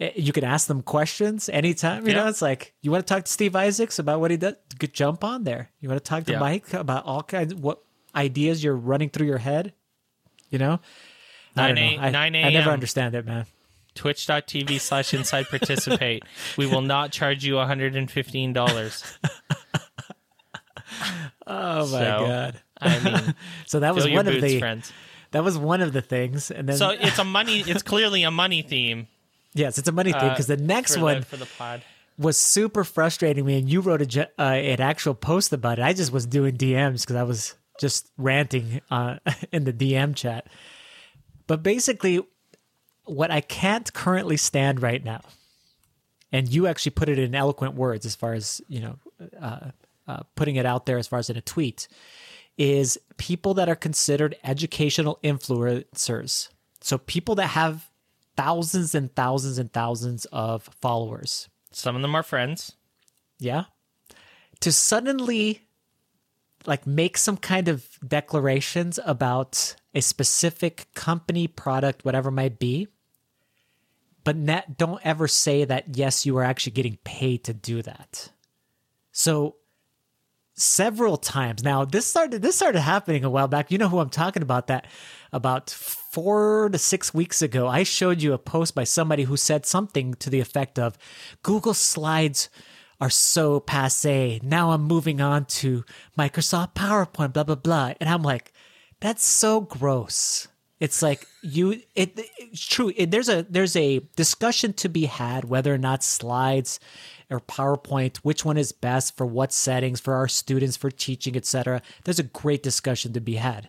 [0.00, 2.06] eh, you can ask them questions anytime.
[2.06, 2.22] You Yeah.
[2.24, 4.54] know, it's like you want to talk to Steve Isaacs about what he does.
[4.92, 5.70] Jump on there.
[5.80, 6.38] You want to talk to Yeah.
[6.38, 7.80] Mike about all kinds what
[8.14, 9.72] ideas you're running through your head.
[10.50, 10.80] You know,
[11.56, 12.02] I don't 9 know.
[12.02, 13.46] I, 9 I never understand it, man.
[13.94, 16.22] Twitch.tv slash inside participate.
[16.56, 19.16] we will not charge you $115.
[21.46, 22.60] Oh my So, god!
[22.80, 23.34] I mean,
[23.66, 24.92] So that was one of the friends.
[25.32, 28.30] that was one of the things, and then So it's a money, it's clearly a
[28.30, 29.08] money theme.
[29.54, 31.82] yes, it's a money thing uh, because the next for one the, for the pod.
[32.18, 35.82] was super frustrating me, and you wrote a uh, an actual post about it.
[35.82, 39.18] I just was doing DMs because I was just ranting uh,
[39.52, 40.46] in the DM chat.
[41.46, 42.20] But basically,
[43.04, 45.20] what I can't currently stand right now,
[46.32, 48.96] and you actually put it in eloquent words as far as you know,
[49.40, 49.70] uh,
[50.06, 51.88] uh, putting it out there as far as in a tweet,
[52.58, 56.48] is people that are considered educational influencers.
[56.80, 57.88] So people that have
[58.36, 61.48] thousands and thousands and thousands of followers.
[61.72, 62.72] Some of them are friends.
[63.38, 63.64] Yeah.
[64.60, 65.62] To suddenly
[66.66, 72.88] like make some kind of declarations about a specific company, product, whatever it might be,
[74.24, 78.30] but net, don't ever say that yes, you are actually getting paid to do that.
[79.12, 79.56] So
[80.58, 81.62] several times.
[81.62, 83.70] Now this started this started happening a while back.
[83.70, 84.86] You know who i'm talking about that
[85.32, 89.66] about four to six weeks ago i showed you a post by somebody who said
[89.66, 90.96] something to the effect of
[91.42, 92.48] google slides
[93.00, 94.40] are so passe.
[94.42, 95.84] Now i'm moving on to
[96.18, 97.92] microsoft powerpoint blah blah blah.
[98.00, 98.52] And i'm like
[99.00, 100.48] that's so gross.
[100.80, 102.92] It's like you it it's true.
[102.96, 106.78] It, there's a there's a discussion to be had whether or not slides
[107.30, 111.82] or PowerPoint, which one is best for what settings for our students for teaching, etc.
[112.04, 113.68] There's a great discussion to be had.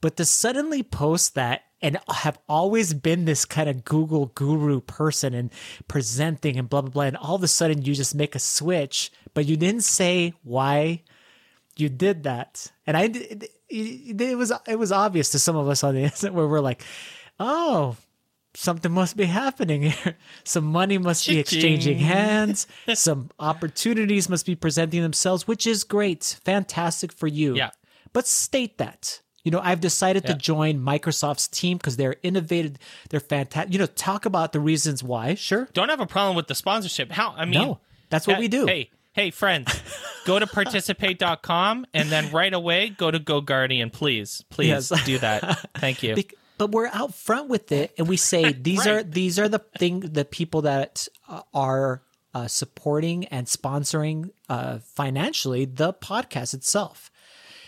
[0.00, 5.34] But to suddenly post that and have always been this kind of Google guru person
[5.34, 5.50] and
[5.88, 9.10] presenting and blah blah blah, and all of a sudden you just make a switch,
[9.34, 11.02] but you didn't say why
[11.76, 12.70] you did that.
[12.86, 16.34] And I it, it, was it was obvious to some of us on the internet
[16.34, 16.82] where we're like,
[17.38, 17.96] oh,
[18.54, 20.16] something must be happening here.
[20.44, 22.66] Some money must be exchanging hands.
[22.94, 26.38] Some opportunities must be presenting themselves, which is great.
[26.44, 27.54] Fantastic for you.
[27.56, 27.70] Yeah.
[28.12, 29.20] But state that.
[29.44, 32.76] You know, I've decided to join Microsoft's team because they're innovative.
[33.08, 33.72] They're fantastic.
[33.72, 35.34] You know, talk about the reasons why.
[35.34, 35.66] Sure.
[35.72, 37.10] Don't have a problem with the sponsorship.
[37.10, 37.32] How?
[37.36, 38.66] I mean, No, that's what hey- we do.
[38.66, 39.72] Hey, hey, friends,
[40.26, 44.44] go to participate.com and then right away go to GoGuardian, please.
[44.50, 45.04] Please Yes.
[45.04, 45.70] do that.
[45.76, 46.16] Thank you.
[46.16, 49.60] Bec- but we're out front with it, and we say these are these are the
[49.78, 52.02] thing the people that uh, are
[52.34, 57.10] uh, supporting and sponsoring uh, financially the podcast itself.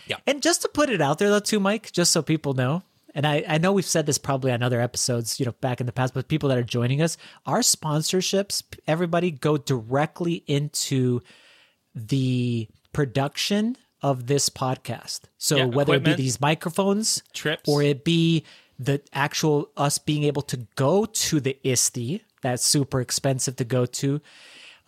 [0.05, 0.17] Yeah.
[0.27, 2.83] And just to put it out there though, too, Mike, just so people know,
[3.15, 5.87] and I, I know we've said this probably on other episodes, you know, back in
[5.87, 11.21] the past, but people that are joining us, our sponsorships, everybody go directly into
[11.95, 15.21] the production of this podcast.
[15.39, 17.67] So Yeah, whether it be these microphones, Trips.
[17.67, 18.43] or it be
[18.79, 23.85] the actual us being able to go to the ISTE, that's super expensive to go
[23.85, 24.21] to,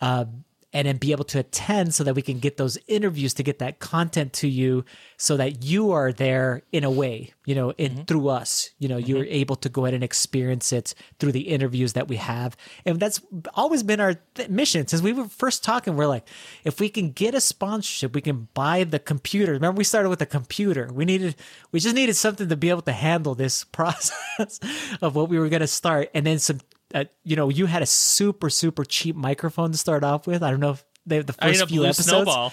[0.00, 3.42] um, and then be able to attend so that we can get those interviews to
[3.42, 4.84] get that content to you
[5.16, 8.02] so that you are there in a way, you know, in mm-hmm.
[8.02, 9.32] through us, you know, you're mm-hmm.
[9.32, 12.56] able to go ahead and experience it through the interviews that we have.
[12.84, 13.20] And that's
[13.54, 15.96] always been our th- mission since we were first talking.
[15.96, 16.28] We're like,
[16.64, 19.52] if we can get a sponsorship, we can buy the computer.
[19.52, 20.90] Remember, we started with a computer.
[20.92, 21.36] We needed,
[21.72, 24.60] we just needed something to be able to handle this process
[25.00, 26.10] of what we were going to start.
[26.12, 26.60] And then some
[26.96, 30.42] uh, you know, you had a super super cheap microphone to start off with.
[30.42, 32.08] I don't know if they the first a few blue episodes.
[32.08, 32.52] snowball.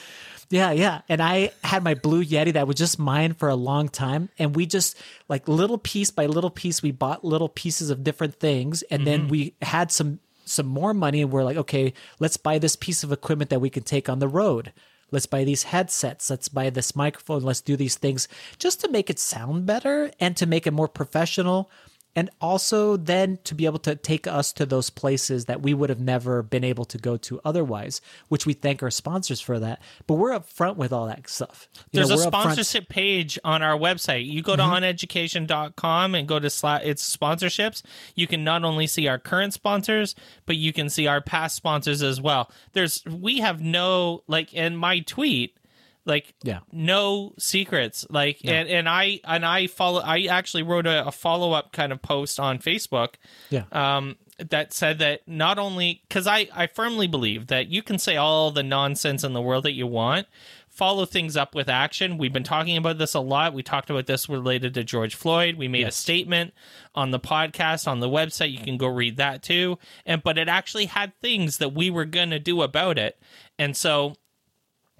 [0.50, 1.02] Yeah, yeah.
[1.10, 4.30] And I had my blue Yeti that was just mine for a long time.
[4.38, 8.36] And we just like little piece by little piece, we bought little pieces of different
[8.36, 8.84] things.
[8.84, 12.76] And then we had some some more money and we're like, okay, let's buy this
[12.76, 14.74] piece of equipment that we can take on the road.
[15.10, 16.30] Let's buy these headsets.
[16.30, 17.44] Let's buy this microphone.
[17.44, 18.28] Let's do these things
[18.58, 21.70] just to make it sound better and to make it more professional
[22.16, 25.90] and also then to be able to take us to those places that we would
[25.90, 29.82] have never been able to go to otherwise, which we thank our sponsors for that.
[30.06, 31.68] But we're upfront with all that stuff.
[31.92, 34.28] You There's know, a sponsorship page on our website.
[34.28, 34.84] You go to mm-hmm.
[34.84, 37.82] oneducation.com and go to sla- its sponsorships.
[38.16, 42.04] You can not only see our current sponsors, but you can see our past sponsors
[42.04, 42.52] as well.
[42.74, 45.58] There's we have no like in my tweet
[46.06, 46.60] like yeah.
[46.72, 48.06] no secrets.
[48.10, 52.02] Like and and i and i follow i actually wrote a, a follow-up kind of
[52.02, 53.16] post on facebook
[53.50, 53.64] yeah.
[53.72, 54.16] um
[54.50, 58.52] that said that not only because i i firmly believe that you can say all
[58.52, 60.28] the nonsense in the world that you want
[60.74, 62.18] follow things up with action.
[62.18, 63.54] We've been talking about this a lot.
[63.54, 65.56] We talked about this related to george floyd.
[65.56, 65.96] We made yes.
[65.96, 66.54] a statement
[66.96, 68.52] on the podcast on the website.
[68.52, 69.78] You can go read that too.
[70.04, 73.20] And but it actually had things that we were going to do about it.
[73.60, 74.16] And so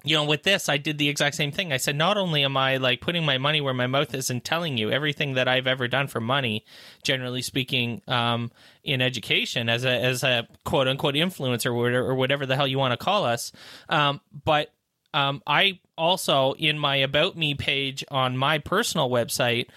[0.06, 1.72] you know, with this, I did the exact same thing.
[1.72, 4.44] I said, not only am I like putting my money where my mouth is and
[4.44, 6.64] telling you everything that I've ever done for money,
[7.02, 12.54] generally speaking, um, in education as a as a quote unquote influencer or whatever, the
[12.54, 13.50] hell you want to call us,
[13.88, 14.72] um, but
[15.14, 19.68] um, I also in my about me page on my personal website,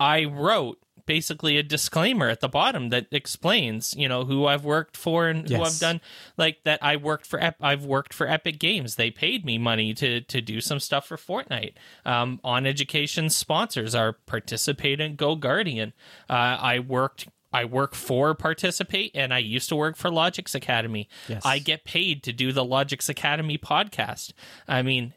[0.00, 4.94] I wrote basically a disclaimer at the bottom that explains, you know, who I've worked
[4.94, 5.58] for and yes.
[5.58, 6.00] who I've done.
[6.36, 7.40] Like that, I worked for.
[7.40, 8.96] Ep- I've worked for Epic Games.
[8.96, 11.72] They paid me money to to do some stuff for Fortnite.
[12.04, 15.94] Um, on education sponsors are Participate and GoGuardian.
[16.28, 21.08] Uh, I worked I work for Participate and I used to work for Logix Academy.
[21.26, 21.42] Yes.
[21.44, 24.34] I get paid to do the Logix Academy podcast.
[24.68, 25.14] I mean,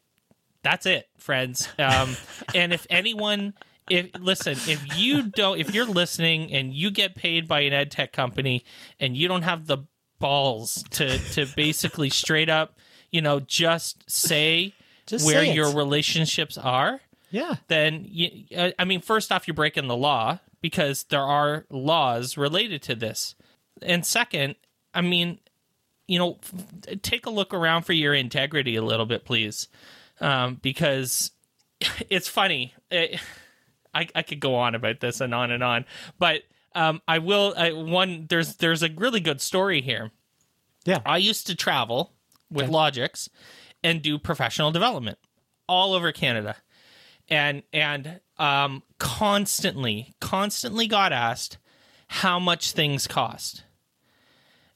[0.64, 1.68] that's it, friends.
[1.78, 2.16] Um,
[2.56, 3.54] and if anyone
[3.90, 7.92] if listen, if you don't, if you're listening and you get paid by an ed
[7.92, 8.64] tech company
[9.00, 9.80] and you don't have the
[10.20, 12.78] balls to to basically straight up,
[13.12, 14.74] you know, just say
[15.06, 19.56] just where say your relationships are, yeah, then you, uh, I mean, first off, you're
[19.56, 23.36] breaking the law because there are laws related to this,
[23.82, 24.56] and second,
[24.94, 25.40] I mean,
[26.08, 26.40] you know,
[27.02, 29.68] take a look around for your integrity a little bit, please,
[30.20, 31.32] um, because
[32.10, 32.74] it's funny.
[32.90, 33.20] It,
[33.94, 35.86] I, I could go on about this and on and on,
[36.18, 37.54] but um, I will.
[37.58, 40.12] I, one there's there's a really good story here.
[40.86, 42.14] Yeah, I used to travel
[42.50, 42.74] with okay.
[42.74, 43.30] Logix
[43.84, 45.18] and do professional development
[45.68, 46.56] all over Canada,
[47.30, 51.58] and and um, constantly constantly got asked
[52.08, 53.64] how much things cost,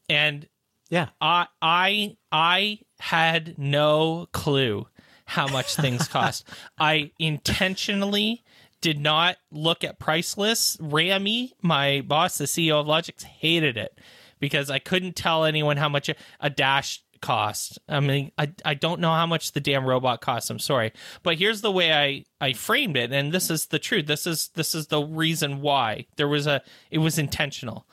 [0.10, 0.48] and
[0.90, 4.88] yeah, I I I had no clue
[5.26, 6.48] how much things cost.
[6.78, 8.44] I intentionally
[8.86, 10.78] did not look at price lists.
[10.80, 14.00] Rami, my boss, the CEO of Logix, hated it
[14.40, 16.08] because I couldn't tell anyone how much
[16.40, 17.80] a, dash cost.
[17.90, 20.52] I mean, I, I don't know how much the damn robot costs.
[20.52, 20.92] I'm sorry,
[21.24, 24.06] but here's the way I I framed it, and this is the truth.
[24.06, 27.88] This is this is the reason why there was a it was intentional.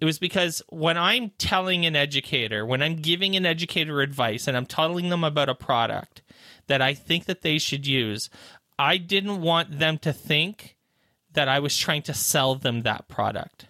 [0.00, 4.56] It was because when I'm telling an educator, when I'm giving an educator advice, and
[4.56, 6.22] I'm telling them about a product
[6.66, 8.30] that I think that they should use,
[8.78, 10.76] I didn't want them to think
[11.32, 13.66] that I was trying to sell them that product.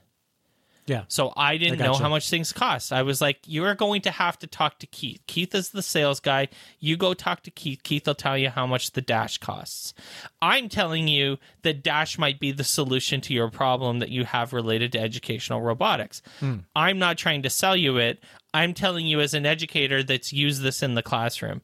[0.87, 1.05] Yeah.
[1.09, 2.93] So I didn't I know how much things cost.
[2.93, 5.23] I was like, you are going to have to talk to Keith.
[5.27, 6.49] Keith is the sales guy.
[6.79, 7.83] You go talk to Keith.
[7.83, 9.95] Keith will tell you how much the Dash costs.
[10.43, 14.53] I'm telling you that Dash might be the solution to your problem that you have
[14.53, 16.21] related to educational robotics.
[16.41, 16.59] Hmm.
[16.77, 18.23] I'm not trying to sell you it.
[18.53, 21.63] I'm telling you as an educator that's used this in the classroom.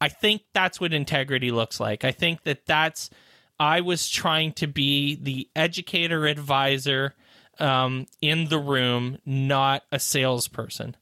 [0.00, 2.04] I think that's what integrity looks like.
[2.04, 3.10] I think that that's
[3.58, 7.14] I was trying to be the educator advisor
[7.58, 10.96] um, in the room, not a salesperson.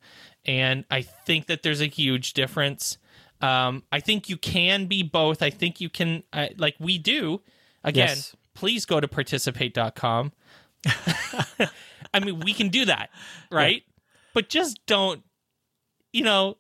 [0.45, 2.99] And I think that there's a huge difference.
[3.41, 5.43] Um, I think you can be both.
[5.43, 7.43] I think you can, uh, like we do.
[7.85, 8.35] Again, yes.
[8.55, 10.33] please go to participate.com.
[12.15, 13.11] I mean, we can do that,
[13.53, 13.83] right?
[13.87, 14.03] Yeah.
[14.35, 15.23] But just don't,
[16.13, 16.57] you know,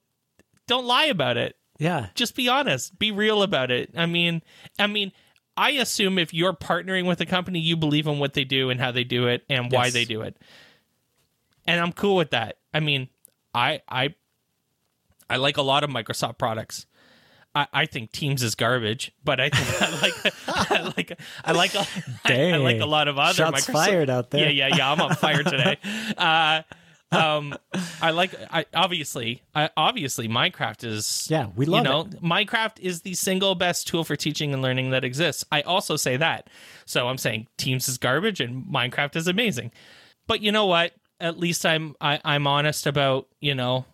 [0.69, 1.57] don't lie about it.
[1.79, 2.09] Yeah.
[2.15, 2.99] Just be honest.
[2.99, 3.91] Be real about it.
[3.97, 4.43] I mean,
[4.79, 5.13] I mean,
[5.57, 8.81] I assume if you're partnering with a company, you believe in what they do and
[8.81, 9.93] how they do it and why yes.
[9.93, 10.37] they do it.
[11.67, 12.59] And I'm cool with that.
[12.73, 13.09] I mean,
[13.55, 14.15] I I
[15.29, 16.87] I like a lot of Microsoft products.
[17.55, 21.75] I, I think Teams is garbage, but I think I like I like I like
[21.75, 21.87] a,
[22.25, 23.73] I, I like a lot of other Shots Microsoft.
[23.73, 24.49] fired out there.
[24.51, 24.93] Yeah, yeah, yeah.
[24.93, 25.79] I'm on fire today.
[26.17, 26.63] Uh,
[27.13, 27.55] um,
[28.01, 28.35] I like.
[28.51, 31.27] I obviously, I, obviously, Minecraft is.
[31.31, 32.23] Yeah, we love you know, it.
[32.23, 35.45] Minecraft is the single best tool for teaching and learning that exists.
[35.51, 36.49] I also say that.
[36.85, 39.73] So I'm saying Teams is garbage and Minecraft is amazing.
[40.27, 40.93] But you know what?
[41.21, 43.87] At least I'm I, I'm honest about you know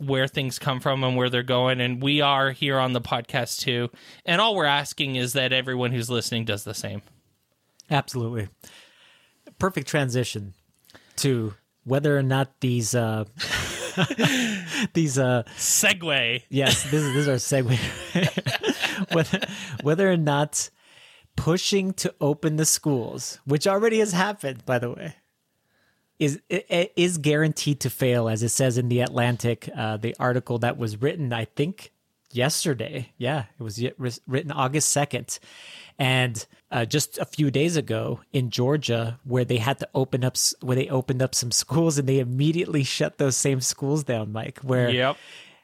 [0.00, 1.80] where things come from and where they're going.
[1.80, 3.90] And we are here on the podcast too.
[4.26, 7.02] And all we're asking is that everyone who's listening does the same.
[7.90, 8.48] Absolutely
[9.58, 10.54] perfect transition
[11.16, 11.54] to
[11.84, 13.24] whether or not these uh
[14.94, 16.42] these uh Segue.
[16.48, 17.78] yes this is this is our segue
[19.14, 19.40] whether,
[19.82, 20.70] whether or not
[21.36, 25.16] pushing to open the schools which already has happened by the way
[26.18, 30.76] is is guaranteed to fail as it says in the atlantic uh the article that
[30.76, 31.92] was written i think
[32.34, 35.38] yesterday yeah it was written august 2nd
[35.98, 40.36] and uh, just a few days ago in Georgia, where they had to open up,
[40.60, 44.58] where they opened up some schools, and they immediately shut those same schools down, Mike.
[44.58, 45.16] Where yep,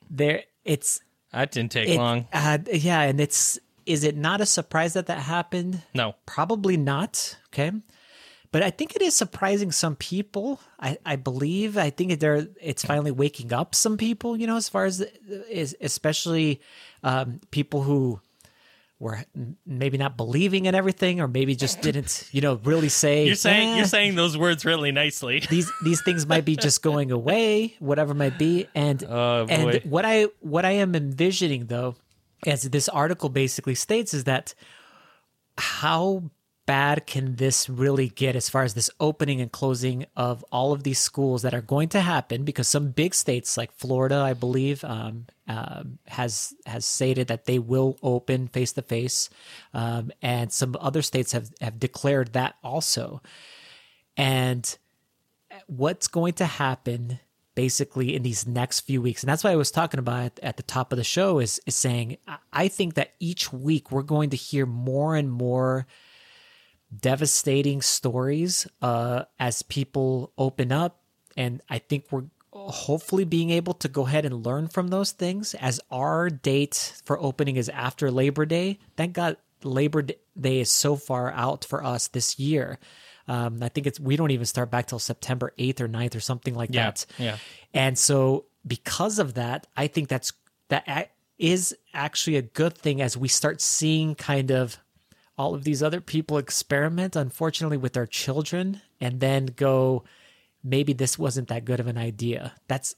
[0.09, 1.01] there it's
[1.33, 2.29] that didn't take it, long.
[2.33, 5.83] Uh, yeah, and it's is it not a surprise that that happened?
[5.95, 7.37] No, probably not.
[7.49, 7.73] Okay.
[8.53, 10.61] But I think it is surprising some people.
[10.80, 14.36] I, I believe I think they're it's finally waking up some people.
[14.36, 15.01] You know, as far as
[15.48, 16.61] is especially
[17.05, 18.20] um, people who
[19.01, 19.24] were
[19.64, 23.70] maybe not believing in everything or maybe just didn't you know really say you're saying
[23.70, 27.74] eh, you're saying those words really nicely these these things might be just going away
[27.78, 31.96] whatever might be and oh, and what i what i am envisioning though
[32.46, 34.55] as this article basically states is that
[35.57, 36.22] how
[36.71, 40.85] bad can this really get as far as this opening and closing of all of
[40.85, 42.45] these schools that are going to happen?
[42.45, 47.59] Because some big states like Florida, I believe, um, uh, has has stated that they
[47.59, 49.31] will open face to face,
[49.75, 53.21] and some other states have have declared that also.
[54.16, 54.79] And
[55.66, 57.18] what's going to happen?
[57.57, 60.62] basically in these next few weeks and that's why i was talking about at the
[60.62, 62.16] top of the show is, is saying
[62.53, 65.85] i think that each week we're going to hear more and more
[66.97, 71.01] devastating stories uh, as people open up.
[71.36, 75.55] And I think we're hopefully being able to go ahead and learn from those things
[75.55, 78.78] as our date for opening is after Labor Day.
[78.97, 82.78] Thank God Labor Day is so far out for us this year.
[83.28, 86.20] Um, I think it's we don't even start back till September 8th or 9th or
[86.20, 87.07] something like yeah, that.
[87.18, 87.36] Yeah.
[87.72, 90.32] And so because of that, I think that's
[90.68, 94.78] that is actually a good thing as we start seeing kind of
[95.41, 100.05] all of these other people experiment, unfortunately, with their children and then go,
[100.62, 102.53] maybe this wasn't that good of an idea.
[102.68, 102.95] That's,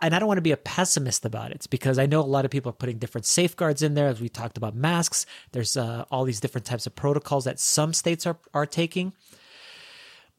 [0.00, 2.46] and I don't want to be a pessimist about it because I know a lot
[2.46, 4.08] of people are putting different safeguards in there.
[4.08, 7.92] As we talked about masks, there's uh, all these different types of protocols that some
[7.92, 9.12] states are, are taking.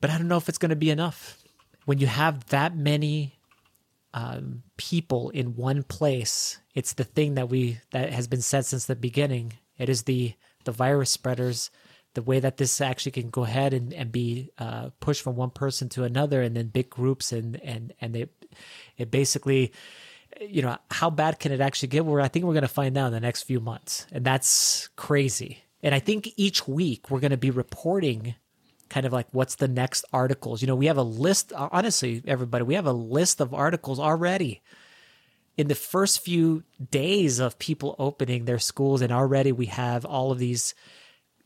[0.01, 1.37] But I don't know if it's going to be enough.
[1.85, 3.37] When you have that many
[4.15, 8.85] um, people in one place, it's the thing that we that has been said since
[8.85, 9.53] the beginning.
[9.77, 10.33] It is the
[10.67, 11.71] the virus spreaders,
[12.13, 15.49] the way that this actually can go ahead and, and be uh, pushed from one
[15.49, 18.45] person to another and then big groups and and and it
[18.97, 19.71] it basically
[20.41, 22.05] you know how bad can it actually get?
[22.05, 24.89] Where i think we're going to find out in the next few months and that's
[24.95, 25.63] crazy.
[25.83, 28.35] And i think each week we're going to be reporting
[28.89, 30.61] kind of like what's the next articles.
[30.61, 34.61] You know we have a list honestly everybody we have a list of articles already
[35.57, 40.31] in the first few days of people opening their schools, and already we have all
[40.31, 40.75] of these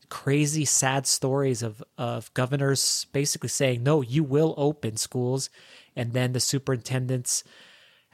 [0.08, 5.48] crazy, sad stories of of governors basically saying, "No, you will open schools,"
[5.96, 7.42] and then the superintendents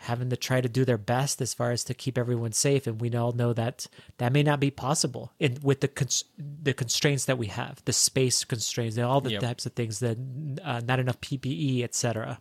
[0.02, 3.00] having to try to do their best as far as to keep everyone safe and
[3.00, 3.88] we all know that
[4.18, 7.92] that may not be possible in with the cons- the constraints that we have the
[7.92, 9.40] space constraints and all the yep.
[9.40, 10.16] types of things that
[10.62, 12.40] uh, not enough PPE etc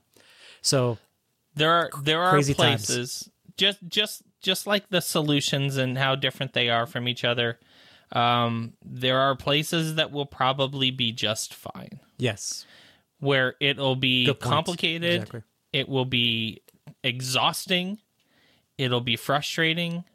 [0.62, 1.00] so
[1.56, 2.56] there are there are places
[3.24, 7.60] times just just just like the solutions and how different they are from each other
[8.14, 12.00] um, there are places that will probably be just fine.
[12.18, 12.66] Yes.
[13.20, 15.44] Where it'll be complicated exactly.
[15.74, 16.62] it will be
[17.04, 17.98] exhausting
[18.78, 20.06] it'll be frustrating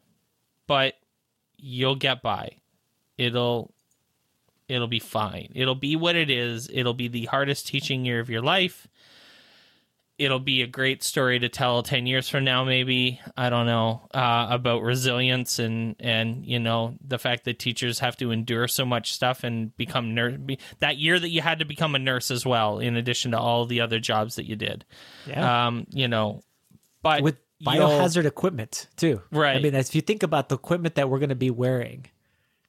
[0.67, 0.95] but
[1.57, 2.57] you'll get by.
[3.17, 3.73] It'll
[4.67, 5.51] it'll be fine.
[5.55, 6.69] It'll be what it is.
[6.71, 8.87] It'll be the hardest teaching year of your life
[10.17, 13.19] it'll be a great story to tell 10 years from now maybe.
[13.35, 18.17] I don't know uh, about resilience and and you know the fact that teachers have
[18.17, 21.65] to endure so much stuff and become nurse be, that year that you had to
[21.65, 24.85] become a nurse as well in addition to all the other jobs that you did.
[25.27, 25.67] Yeah.
[25.67, 26.41] um you know
[27.01, 29.21] but with biohazard equipment too.
[29.31, 29.55] Right.
[29.55, 32.05] i mean if you think about the equipment that we're going to be wearing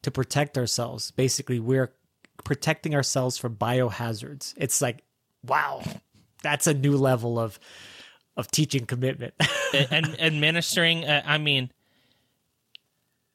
[0.02, 1.92] to protect ourselves basically we're
[2.42, 4.54] protecting ourselves from biohazards.
[4.56, 5.02] It's like
[5.44, 5.82] wow
[6.44, 7.58] that's a new level of
[8.36, 9.34] of teaching commitment
[9.90, 11.04] and administering.
[11.04, 11.72] Uh, I mean,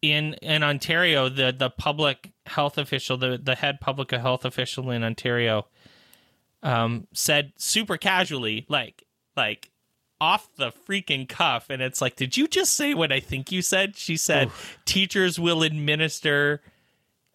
[0.01, 5.03] in in Ontario, the the public health official, the the head public health official in
[5.03, 5.67] Ontario,
[6.63, 9.03] um, said super casually, like
[9.35, 9.71] like
[10.21, 13.61] off the freaking cuff, and it's like, did you just say what I think you
[13.61, 13.97] said?
[13.97, 14.77] She said, Oof.
[14.85, 16.61] teachers will administer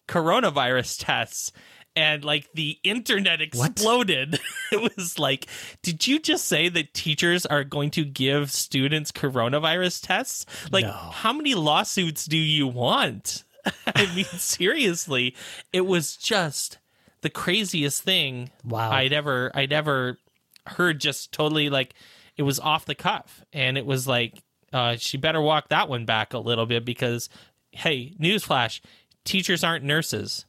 [0.07, 1.51] coronavirus tests
[1.95, 4.39] and like the internet exploded.
[4.71, 5.47] it was like,
[5.81, 10.45] did you just say that teachers are going to give students coronavirus tests?
[10.71, 10.91] Like, No.
[10.91, 13.43] how many lawsuits do you want?
[13.95, 15.35] I mean, seriously,
[15.73, 16.77] it was just
[17.21, 18.91] the craziest thing Wow.
[18.91, 20.19] I'd ever I'd ever
[20.67, 20.99] heard.
[20.99, 21.93] Just totally like
[22.37, 24.43] it was off the cuff, and it was like
[24.73, 27.29] uh, she better walk that one back a little bit because,
[27.71, 28.81] hey, newsflash,
[29.23, 30.45] teachers aren't nurses.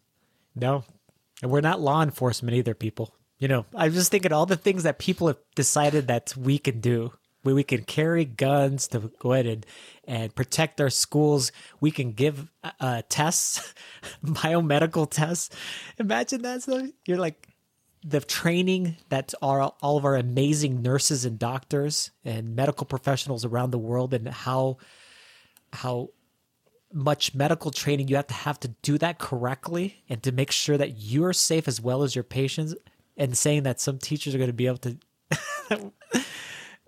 [0.54, 0.84] No.
[1.42, 3.14] And we're not law enforcement either, people.
[3.38, 6.80] You know, I'm just thinking all the things that people have decided that we can
[6.80, 7.12] do.
[7.44, 9.66] We, we can carry guns to go ahead and,
[10.04, 11.52] and protect our schools.
[11.80, 13.74] We can give uh, tests,
[14.24, 15.54] biomedical tests.
[15.98, 16.88] Imagine that stuff.
[17.06, 17.48] You're like
[18.04, 23.70] the training that are all of our amazing nurses and doctors and medical professionals around
[23.70, 24.78] the world and how
[25.72, 26.10] how
[26.96, 30.78] much medical training you have to have to do that correctly and to make sure
[30.78, 32.74] that you're safe as well as your patients
[33.16, 34.96] and saying that some teachers are going to be able to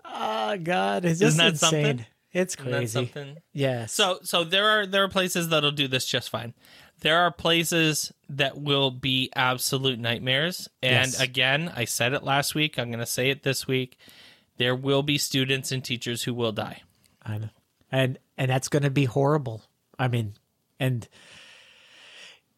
[0.05, 2.05] oh god it's just Isn't that insane something?
[2.31, 3.37] it's Isn't that crazy something?
[3.53, 6.53] yes So so there are there are places that'll do this just fine.
[7.01, 10.67] There are places that will be absolute nightmares.
[10.83, 11.19] And Yes.
[11.21, 13.97] again, I said it last week, I'm going to say it this week.
[14.57, 16.81] There will be students and teachers who will die.
[17.25, 17.49] I know.
[17.89, 19.61] And and that's going to be horrible.
[19.99, 20.33] I mean,
[20.79, 21.07] and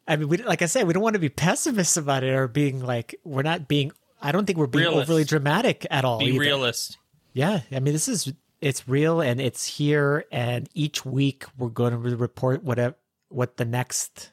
[0.06, 2.48] I mean, we like I said, we don't want to be pessimists about it or
[2.48, 3.92] being like we're not being.
[4.20, 5.10] I don't think we're being Realist.
[5.10, 6.20] overly dramatic at all.
[6.20, 6.38] Be either.
[6.38, 6.98] realist.
[7.32, 11.92] Yeah, I mean, this is it's real and it's here, and each week we're going
[11.92, 12.94] to report whatever
[13.28, 14.30] what the next,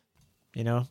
[0.53, 0.86] you know.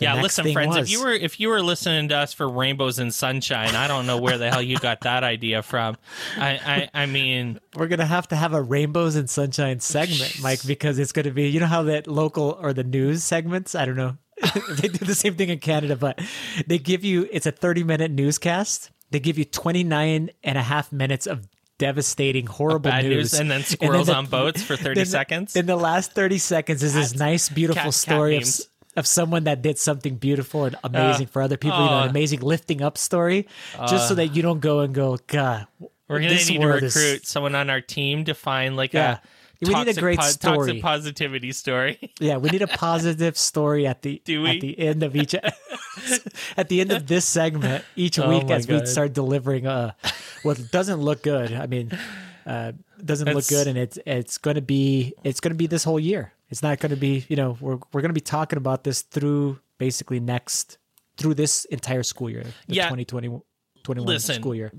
[0.00, 0.76] The yeah, listen, friends.
[0.76, 4.06] If you were if you were listening to us for rainbows and sunshine, I don't
[4.06, 5.96] know where the hell you got that idea from.
[6.36, 10.66] I I, I mean, we're gonna have to have a rainbows and sunshine segment, Mike,
[10.66, 13.74] because it's gonna be you know how that local or the news segments.
[13.76, 14.16] I don't know.
[14.70, 16.20] they do the same thing in Canada, but
[16.66, 18.90] they give you it's a 30 minute newscast.
[19.10, 21.46] They give you 29 and a half minutes of
[21.78, 25.52] devastating, horrible bad news, and then squirrels the- on boats for 30 then seconds.
[25.54, 28.60] Then the last 30 seconds is this nice, beautiful cat- cat story of, memes.
[28.60, 28.66] s-
[29.00, 31.78] of someone that did something beautiful and amazing for other people.
[31.78, 33.48] you know, uh, an amazing lifting up story,
[33.88, 35.66] just so that you don't go and go, God,
[36.06, 39.18] We're gonna need to world is- recruit someone on our team to find like Yeah.
[39.18, 40.56] a We need a toxic great po- story.
[40.68, 41.98] toxic positivity story.
[42.20, 44.50] Yeah, we need a positive story at the Do we?
[44.50, 45.34] at the end of each
[46.56, 49.92] at the end of this segment each Oh week as we start delivering uh
[50.42, 51.52] what doesn't look good.
[51.52, 51.90] I mean,
[52.46, 52.72] uh
[53.04, 56.00] doesn't look good and it's it's going to be it's going to be this whole
[56.00, 56.32] year.
[56.50, 59.02] It's not going to be, you know, we're we're going to be talking about this
[59.02, 60.78] through basically next
[61.16, 62.84] through this entire school year, the Yeah.
[62.88, 63.40] 2020
[63.82, 64.34] 21 Listen.
[64.34, 64.72] school year.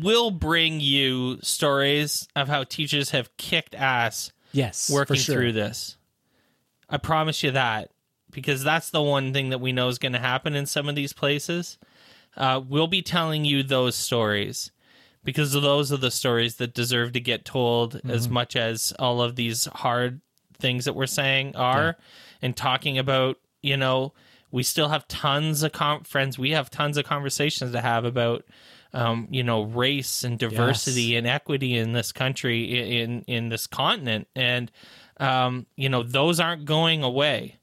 [0.00, 5.34] we'll bring you stories of how teachers have kicked ass Yes, working sure.
[5.34, 5.98] through this.
[6.88, 7.90] I promise you that
[8.30, 10.94] because that's the one thing that we know is going to happen in some of
[10.94, 11.76] these places.
[12.36, 14.70] Uh, we'll be telling you those stories
[15.24, 18.10] because those are the stories that deserve to get told Mm-hmm.
[18.10, 20.20] as much as all of these hard
[20.56, 21.96] things that we're saying are
[22.42, 24.12] and talking about, you know,
[24.50, 26.38] we still have tons of com- friends.
[26.38, 28.44] We have tons of conversations to have about,
[28.92, 34.28] um, you know, race and diversity and equity in this country, in in this continent,
[34.34, 34.70] and
[35.18, 37.56] um, you know, those aren't going away.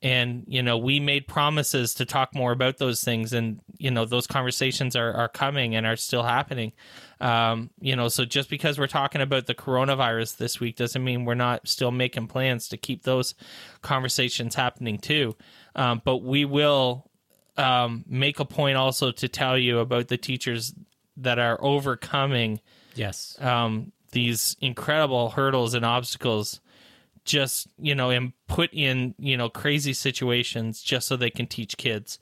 [0.00, 4.04] And you know, we made promises to talk more about those things, and you know,
[4.04, 6.72] those conversations are are coming and are still happening.
[7.20, 11.24] Um, you know, so just because we're talking about the coronavirus this week doesn't mean
[11.24, 13.34] we're not still making plans to keep those
[13.82, 15.34] conversations happening too.
[15.74, 17.10] Um, but we will
[17.56, 20.74] um, make a point also to tell you about the teachers
[21.16, 22.60] that are overcoming
[22.94, 23.36] Yes.
[23.40, 26.60] um, these incredible hurdles and obstacles
[27.28, 31.76] just you know and put in you know crazy situations just so they can teach
[31.76, 32.18] kids.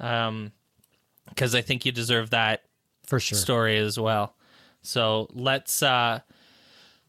[0.00, 0.52] Um
[1.28, 2.62] because i think you deserve that
[3.06, 3.36] For sure.
[3.38, 4.34] story as well.
[4.82, 6.20] So let's uh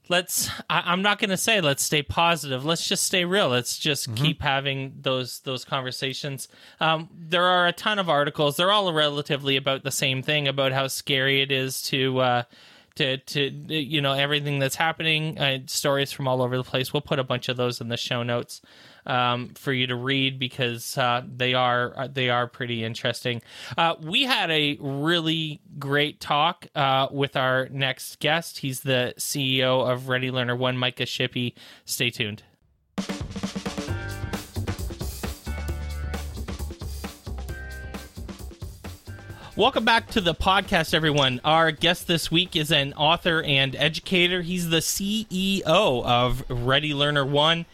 [0.10, 2.66] let's I, i'm not gonna say let's stay positive.
[2.66, 3.50] Let's just stay real.
[3.50, 6.48] Let's just keep having those those conversations.
[6.80, 8.58] Um there are a ton of articles.
[8.58, 12.44] They're all relatively about the same thing about how scary it is to uh
[12.98, 13.42] to to
[13.74, 17.24] you know everything that's happening uh, stories from all over the place we'll put a
[17.24, 18.62] bunch of those in the show notes
[19.08, 23.42] um, for you to read because uh, they are uh, they are pretty interesting.
[23.78, 28.60] Uh, we had a really great talk uh, with our next guest.
[28.60, 31.56] He's the CEO of Ready Learner One, Micah Shippee.
[31.86, 32.44] Stay tuned.
[39.58, 41.42] Welcome back to the podcast, everyone.
[41.44, 44.44] Our guest this week is an author and educator.
[44.44, 47.66] He's the CEO of Ready Learner One,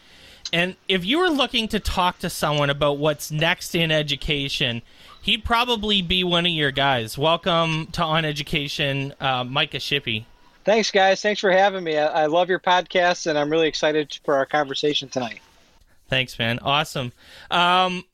[0.50, 4.80] And if you were looking to talk to someone about what's next in education,
[5.20, 7.18] he'd probably be one of your guys.
[7.18, 10.24] Welcome to On Education, uh, Micah Shippee.
[10.64, 11.20] Thanks, guys.
[11.20, 11.98] Thanks for having me.
[11.98, 15.40] I, I love your podcast, and I'm really excited for our conversation tonight.
[16.08, 16.60] Thanks, man.
[16.60, 17.12] Awesome.
[17.50, 18.04] Um,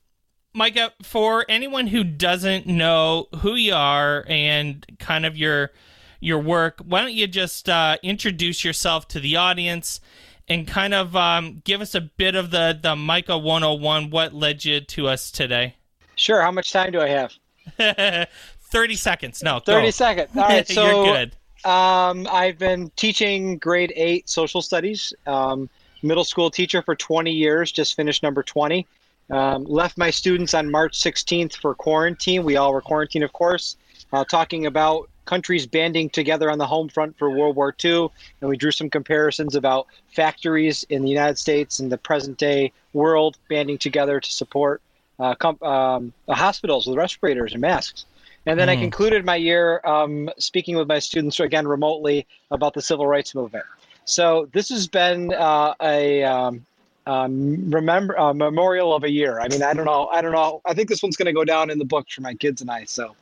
[0.53, 5.71] Micah, for anyone who doesn't know who you are and kind of your
[6.19, 10.01] your work, why don't you just uh, introduce yourself to the audience
[10.47, 14.09] and kind of um, give us a bit of the the Micah 101?
[14.09, 15.75] What led you to us today?
[16.15, 16.41] Sure.
[16.41, 17.33] How much time do I have?
[18.71, 19.43] 30 seconds.
[19.43, 19.91] No, 30 go.
[19.91, 20.29] seconds.
[20.35, 20.67] All right.
[20.71, 21.35] So, You're good.
[21.63, 25.69] Um, I've been teaching grade eight social studies, um,
[26.01, 28.87] middle school teacher for 20 years, just finished number 20.
[29.31, 32.43] Um, left my students on March 16th for quarantine.
[32.43, 33.77] We all were quarantined, of course,
[34.11, 38.09] uh, talking about countries banding together on the home front for World War II.
[38.41, 42.73] And we drew some comparisons about factories in the United States and the present day
[42.91, 44.81] world banding together to support
[45.19, 48.05] uh, com- um, hospitals with respirators and masks.
[48.45, 48.71] And then mm.
[48.71, 53.35] I concluded my year um, speaking with my students again remotely about the civil rights
[53.35, 53.65] movement.
[54.05, 56.65] So this has been uh, a um,
[57.07, 59.39] um, remember a memorial of a year.
[59.39, 60.07] I mean, I don't know.
[60.07, 60.61] I don't know.
[60.65, 62.69] I think this one's going to go down in the book for my kids and
[62.69, 62.85] I.
[62.85, 63.15] So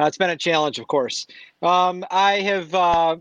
[0.00, 1.26] uh, it's been a challenge, of course.
[1.62, 3.16] Um, I have uh,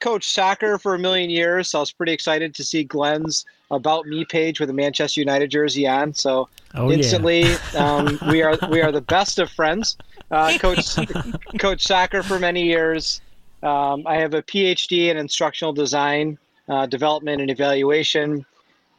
[0.00, 4.06] coached soccer for a million years, so I was pretty excited to see Glenn's about
[4.06, 6.14] me page with a Manchester United jersey on.
[6.14, 7.58] So oh, instantly, yeah.
[7.76, 9.96] um, we are we are the best of friends.
[10.30, 10.96] Uh, coach
[11.58, 13.20] coach soccer for many years.
[13.62, 18.46] Um, I have a PhD in instructional design, uh, development, and evaluation.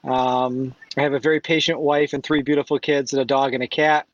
[0.04, 3.64] Um, I have a very patient wife and three beautiful kids and a dog and
[3.64, 4.08] a cat.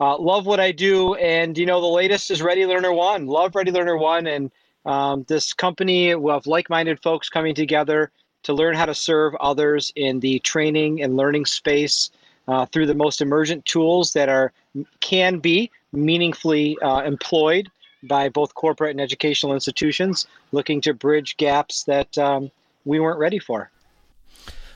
[0.00, 3.26] Uh, love what I do, and you know the latest is Ready Learner One.
[3.26, 4.50] Love Ready Learner One, and
[4.86, 8.10] um, this company of like-minded folks coming together
[8.42, 12.10] to learn how to serve others in the training and learning space
[12.48, 14.52] uh, through the most emergent tools that are
[15.00, 17.70] can be meaningfully uh, employed
[18.02, 22.50] by both corporate and educational institutions, looking to bridge gaps that um,
[22.84, 23.70] we weren't ready for.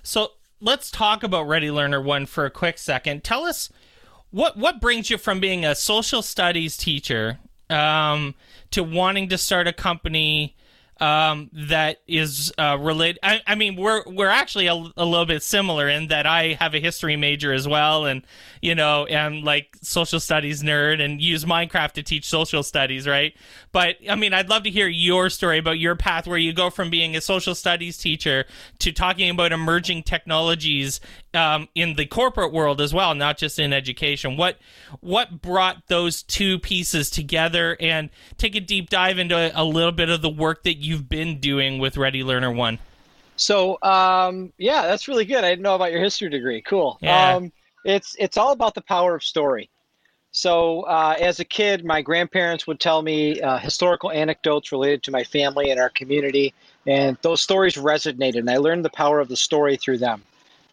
[0.03, 3.25] So let's talk about Ready Learner One for a quick second.
[3.25, 3.71] Tell us
[4.31, 7.39] what what brings you from being a social studies teacher
[7.71, 8.35] um,
[8.71, 10.57] to wanting to start a company
[11.01, 13.21] um, that is uh, related.
[13.23, 16.75] I, I, mean, we're we're actually a, a, little bit similar in that I have
[16.75, 18.23] a history major as well, and
[18.61, 23.35] you know, am like social studies nerd and use Minecraft to teach social studies, right?
[23.71, 26.69] But I mean, I'd love to hear your story about your path where you go
[26.69, 28.45] from being a social studies teacher
[28.81, 31.01] to talking about emerging technologies
[31.35, 34.37] um, in the corporate world as well, not just in education.
[34.37, 34.59] What
[35.01, 40.09] what brought those two pieces together, and take a deep dive into a little bit
[40.09, 42.79] of the work that you've been doing with Ready Learner One.
[43.37, 45.45] So um, yeah, that's really good.
[45.45, 46.63] I didn't know about your history degree.
[46.63, 46.99] Cool.
[47.01, 47.37] Yeah.
[47.37, 47.53] Um,
[47.85, 49.71] it's it's all about the power of story.
[50.31, 55.11] So uh, as a kid, my grandparents would tell me uh, historical anecdotes related to
[55.11, 56.53] my family and our community,
[56.87, 58.41] and those stories resonated.
[58.41, 60.23] And I learned the power of the story through them.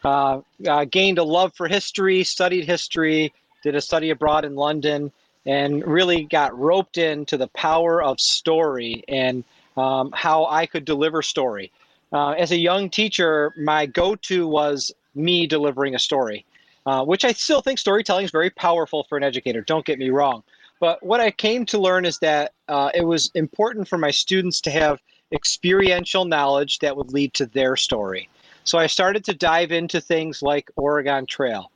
[0.06, 3.34] Uh, uh, gained a love for history, studied history,
[3.64, 5.12] did a study abroad in London,
[5.48, 9.44] and really got roped into the power of story and
[9.78, 11.72] um, how I could deliver story.
[12.14, 16.46] Uh, as a young teacher, my go to was me delivering a story,
[16.86, 19.62] uh, which I still think storytelling is very powerful for an educator.
[19.62, 20.44] Don't get me wrong.
[20.80, 24.62] But what I came to learn is that uh, it was important for my students
[24.62, 25.00] to have
[25.34, 28.30] experiential knowledge that would lead to their story.
[28.66, 31.72] So I started to dive into things like Oregon Trail,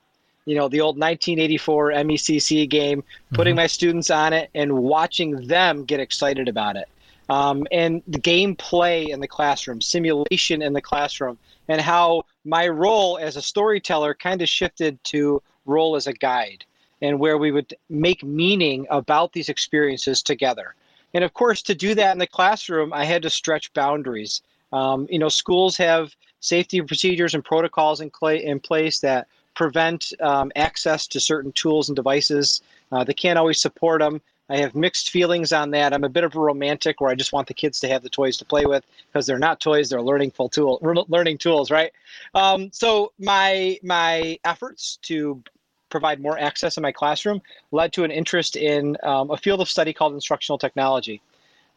[0.46, 3.58] you know, the old 1984 MECC game, putting mm-hmm.
[3.58, 6.90] my students on it and watching them get excited about it.
[7.30, 11.38] Um, and the gameplay in the classroom, simulation in the classroom,
[11.68, 16.66] and how my role as a storyteller kind of shifted to role as a guide,
[17.04, 20.74] and where we would make meaning about these experiences together.
[21.14, 24.42] And of course, to do that in the classroom, I had to stretch boundaries.
[24.74, 30.14] Um, you know, schools have safety procedures and protocols in, cl- in place that prevent
[30.22, 32.62] um, access to certain tools and devices.
[32.92, 34.22] Uh, they can't always support them.
[34.50, 35.94] I have mixed feelings on that.
[35.94, 38.10] I'm a bit of a romantic where I just want the kids to have the
[38.10, 41.92] toys to play with because they're not toys; they're learning full tool, learning tools, right?
[42.34, 45.44] Um, so my my efforts to
[45.90, 49.70] provide more access in my classroom led to an interest in um, a field of
[49.70, 51.22] study called instructional technology.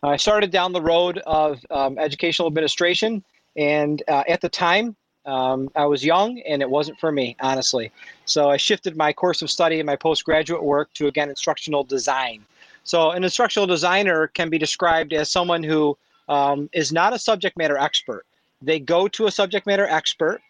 [0.03, 3.23] I started down the road of um, educational administration
[3.57, 7.93] and uh, at the time, um, I was young and it wasn't for me, honestly.
[8.25, 12.45] So I shifted my course of study and my postgraduate work to, again, instructional design.
[12.85, 15.97] So an instructional designer can be described as someone who
[16.29, 18.27] um, is not a subject matter expert.
[18.61, 20.41] They go to a subject matter expert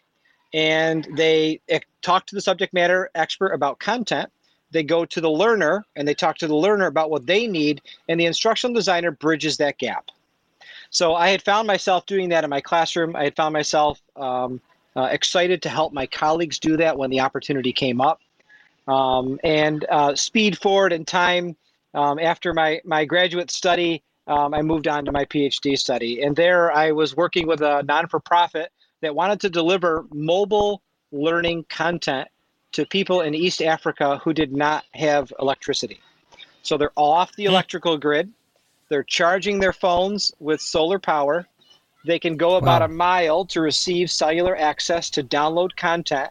[0.55, 4.31] and they eh, talk to the subject matter expert about content.
[4.71, 7.83] They go to the learner and they talk to the learner about what they need,
[8.09, 10.11] and the instructional designer bridges that gap.
[10.93, 13.17] So I had found myself doing that in my classroom.
[13.17, 14.61] I had found myself um,
[14.95, 18.21] uh, excited to help my colleagues do that when the opportunity came up.
[18.87, 21.57] Um, and uh, speed forward in time,
[21.95, 26.23] um, after my, my graduate study, um, I moved on to my PhD study.
[26.23, 28.71] And there I was working with a non for profit
[29.01, 32.29] that wanted to deliver mobile learning content
[32.73, 36.01] to people in East Africa who did not have electricity.
[36.63, 37.51] So they're off the hmm.
[37.51, 38.31] electrical grid.
[38.93, 41.49] They're charging their phones with solar power.
[42.05, 42.85] They can go about wow.
[42.85, 46.29] a mile to receive cellular access to download content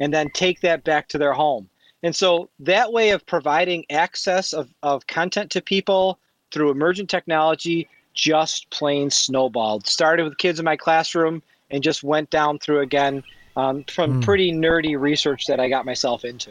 [0.00, 1.68] and then take that back to their home.
[2.02, 6.18] And so that way of providing access of, of content to people
[6.50, 9.86] through emergent technology just plain snowballed.
[9.86, 11.40] Started with kids in my classroom
[11.70, 13.22] and just went down through again
[13.54, 14.24] um, from mm.
[14.24, 16.50] pretty nerdy research that I got myself into.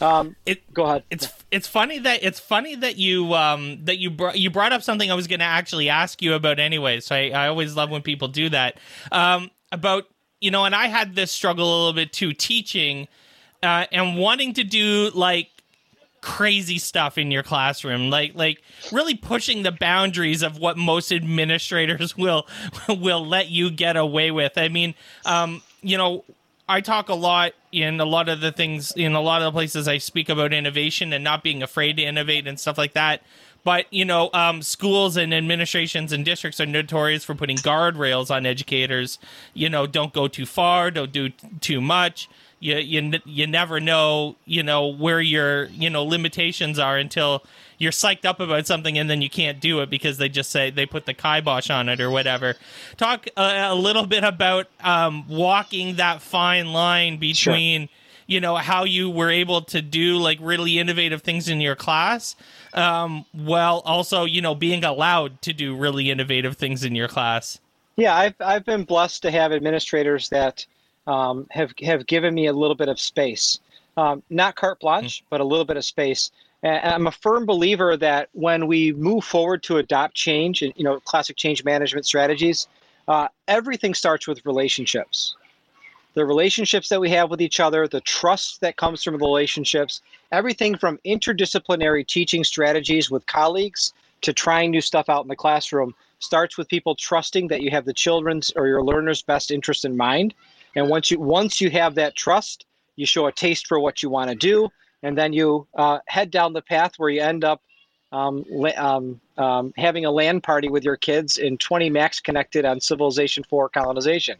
[0.00, 1.04] Um, it go ahead.
[1.10, 4.82] It's it's funny that it's funny that you um that you brought you brought up
[4.82, 7.00] something I was going to actually ask you about anyway.
[7.00, 8.78] So I, I always love when people do that.
[9.12, 10.04] Um, about
[10.40, 13.08] you know, and I had this struggle a little bit too teaching,
[13.62, 15.48] uh, and wanting to do like
[16.22, 22.14] crazy stuff in your classroom like like really pushing the boundaries of what most administrators
[22.16, 22.46] will
[22.88, 24.94] will let you get away with i mean
[25.24, 26.22] um you know
[26.70, 29.56] i talk a lot in a lot of the things in a lot of the
[29.56, 33.22] places i speak about innovation and not being afraid to innovate and stuff like that.
[33.62, 38.46] But you know um, schools and administrations and districts are notorious for putting guardrails on
[38.46, 39.18] educators.
[39.52, 41.28] You know don't go too far don't do
[41.60, 42.28] too much.
[42.58, 47.44] You you you never know you know where your you know limitations are until
[47.80, 50.70] you're psyched up about something and then you can't do it because they just say
[50.70, 52.54] they put the kibosh on it or whatever.
[52.98, 57.88] Talk a, a little bit about um, walking that fine line between.
[57.88, 57.96] Sure.
[58.26, 62.36] You know how you were able to do like really innovative things in your class,
[62.74, 67.58] um, while also you know being allowed to do really innovative things in your class.
[67.96, 70.64] Yeah, I've I've been blessed to have administrators that
[71.08, 73.58] um, have have given me a little bit of space,
[73.96, 75.24] um, not carte blanche, mm.
[75.28, 76.30] but a little bit of space.
[76.62, 80.84] And I'm a firm believer that when we move forward to adopt change, and you
[80.84, 82.68] know, classic change management strategies,
[83.08, 85.36] uh, everything starts with relationships.
[86.14, 90.02] The relationships that we have with each other, the trust that comes from the relationships,
[90.32, 95.94] everything from interdisciplinary teaching strategies with colleagues to trying new stuff out in the classroom
[96.18, 99.96] starts with people trusting that you have the children's or your learner's best interest in
[99.96, 100.34] mind
[100.76, 104.10] and once you once you have that trust, you show a taste for what you
[104.10, 104.68] want to do,
[105.02, 107.62] and then you uh, head down the path where you end up
[108.12, 108.44] um,
[108.76, 113.44] um, um, having a LAN party with your kids in 20 max connected on Civilization
[113.44, 114.36] 4 colonization.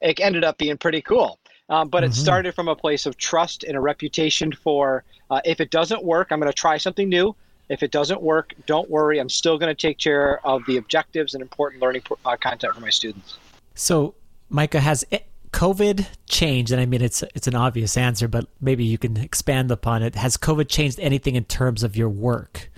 [0.00, 1.38] It ended up being pretty cool.
[1.68, 2.12] Um, but mm-hmm.
[2.12, 6.04] it started from a place of trust and a reputation for uh, if it doesn't
[6.04, 7.34] work, I'm going to try something new.
[7.68, 9.18] If it doesn't work, don't worry.
[9.18, 12.80] I'm still going to take care of the objectives and important learning uh, content for
[12.80, 13.38] my students.
[13.74, 14.14] So,
[14.48, 15.26] Micah, has it,
[15.56, 16.70] COVID changed?
[16.70, 20.14] And I mean, it's it's an obvious answer, but maybe you can expand upon it.
[20.14, 22.70] Has COVID changed anything in terms of your work?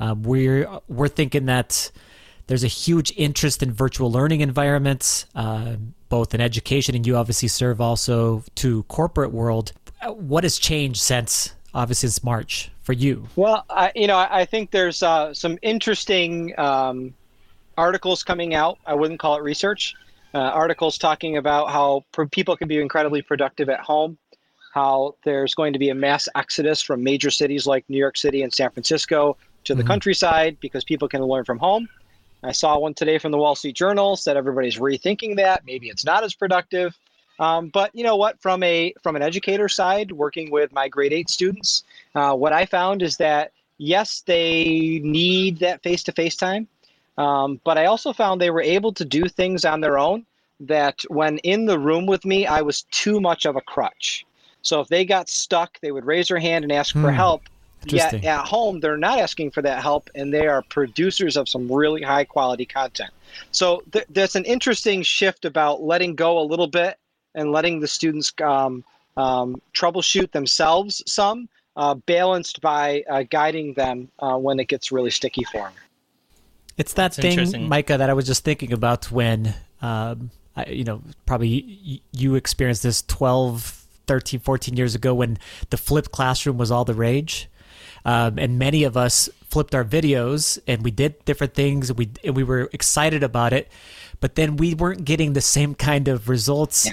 [0.00, 1.92] Um, we're we're thinking that
[2.48, 5.76] there's a huge interest in virtual learning environments, uh,
[6.08, 9.72] both in education, and you obviously serve also to corporate world.
[10.04, 13.28] What has changed since obviously since March for you?
[13.36, 17.14] Well, I, you know, I think there's uh, some interesting um,
[17.78, 18.78] articles coming out.
[18.84, 19.94] I wouldn't call it research
[20.34, 24.18] uh, articles talking about how people can be incredibly productive at home,
[24.72, 28.42] how there's going to be a mass exodus from major cities like New York City
[28.42, 29.88] and San Francisco to the mm-hmm.
[29.88, 31.88] countryside because people can learn from home.
[32.42, 35.62] I saw one today from the Wall Street Journal said everybody's rethinking that.
[35.64, 36.98] Maybe it's not as productive.
[37.38, 38.40] Um, but you know what?
[38.40, 42.66] From a from an educator side, working with my grade eight students, uh, what I
[42.66, 46.68] found is that yes, they need that face to face time.
[47.16, 50.26] Um, but I also found they were able to do things on their own
[50.60, 54.24] that when in the room with me, I was too much of a crutch.
[54.62, 57.16] So if they got stuck, they would raise their hand and ask for hmm.
[57.16, 57.42] help.
[57.86, 61.70] Yet at home, they're not asking for that help, and they are producers of some
[61.70, 63.10] really high quality content.
[63.50, 66.96] So th- there's an interesting shift about letting go a little bit
[67.34, 68.84] and letting the students um,
[69.18, 71.46] um, troubleshoot themselves some,
[71.76, 75.72] uh, balanced by uh, guiding them uh, when it gets really sticky for them.
[76.76, 80.84] It's that That's thing, Micah, that I was just thinking about when, um, I, you
[80.84, 85.38] know, probably you experienced this 12, 13, 14 years ago when
[85.70, 87.48] the flipped classroom was all the rage.
[88.04, 92.10] Um, and many of us flipped our videos and we did different things and we,
[92.22, 93.70] and we were excited about it,
[94.20, 96.86] but then we weren't getting the same kind of results.
[96.86, 96.92] Yeah.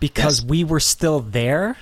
[0.00, 0.48] because yes.
[0.48, 1.76] we were still there.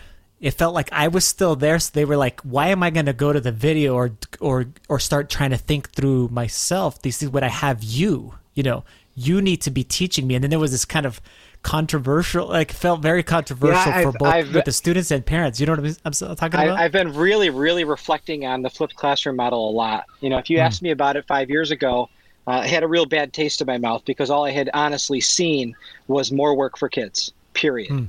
[0.45, 3.07] It felt like I was still there, so they were like, "Why am I going
[3.07, 7.01] to go to the video or or or start trying to think through myself?
[7.01, 8.35] This is what I have you.
[8.53, 8.85] You know,
[9.15, 11.19] you need to be teaching me." And then there was this kind of
[11.63, 15.59] controversial, like felt very controversial yeah, for both I've, with the students and parents.
[15.59, 16.79] You know what I'm, I'm talking about?
[16.79, 20.05] I, have been really, really reflecting on the flipped classroom model a lot.
[20.21, 20.61] You know, if you mm.
[20.61, 22.11] asked me about it five years ago,
[22.47, 25.23] uh, I had a real bad taste in my mouth because all I had honestly
[25.23, 25.75] seen
[26.07, 27.33] was more work for kids.
[27.55, 27.91] Period.
[27.91, 28.09] Mm.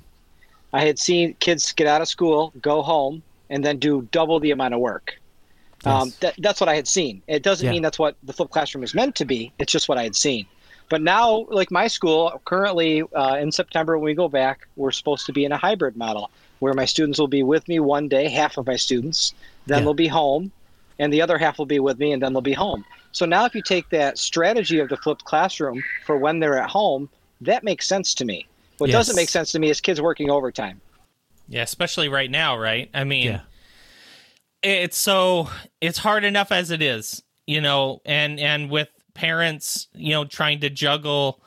[0.75, 4.51] I had seen kids get out of school, go home, and then do double the
[4.51, 5.17] amount of work.
[5.85, 5.87] Yes.
[5.87, 7.21] Um, that, that's what I had seen.
[7.27, 7.71] It doesn't yeah.
[7.71, 9.53] mean that's what the flipped classroom is meant to be.
[9.57, 10.45] It's just what I had seen.
[10.89, 15.25] But now, like my school, currently uh, in September when we go back, we're supposed
[15.27, 18.27] to be in a hybrid model where my students will be with me one day,
[18.27, 19.33] half of my students,
[19.67, 19.83] then yeah.
[19.85, 20.51] they'll be home,
[20.99, 22.83] and the other half will be with me, and then they'll be home.
[23.13, 26.69] So now, if you take that strategy of the flipped classroom for when they're at
[26.69, 27.07] home,
[27.39, 28.45] that makes sense to me.
[28.77, 28.97] What yes.
[28.97, 30.81] doesn't make sense to me is kids working overtime.
[31.47, 32.89] Yeah, especially right now, right?
[32.93, 33.41] I mean, yeah.
[34.63, 35.49] it's so
[35.79, 40.59] it's hard enough as it is, you know, and and with parents, you know, trying
[40.61, 41.41] to juggle,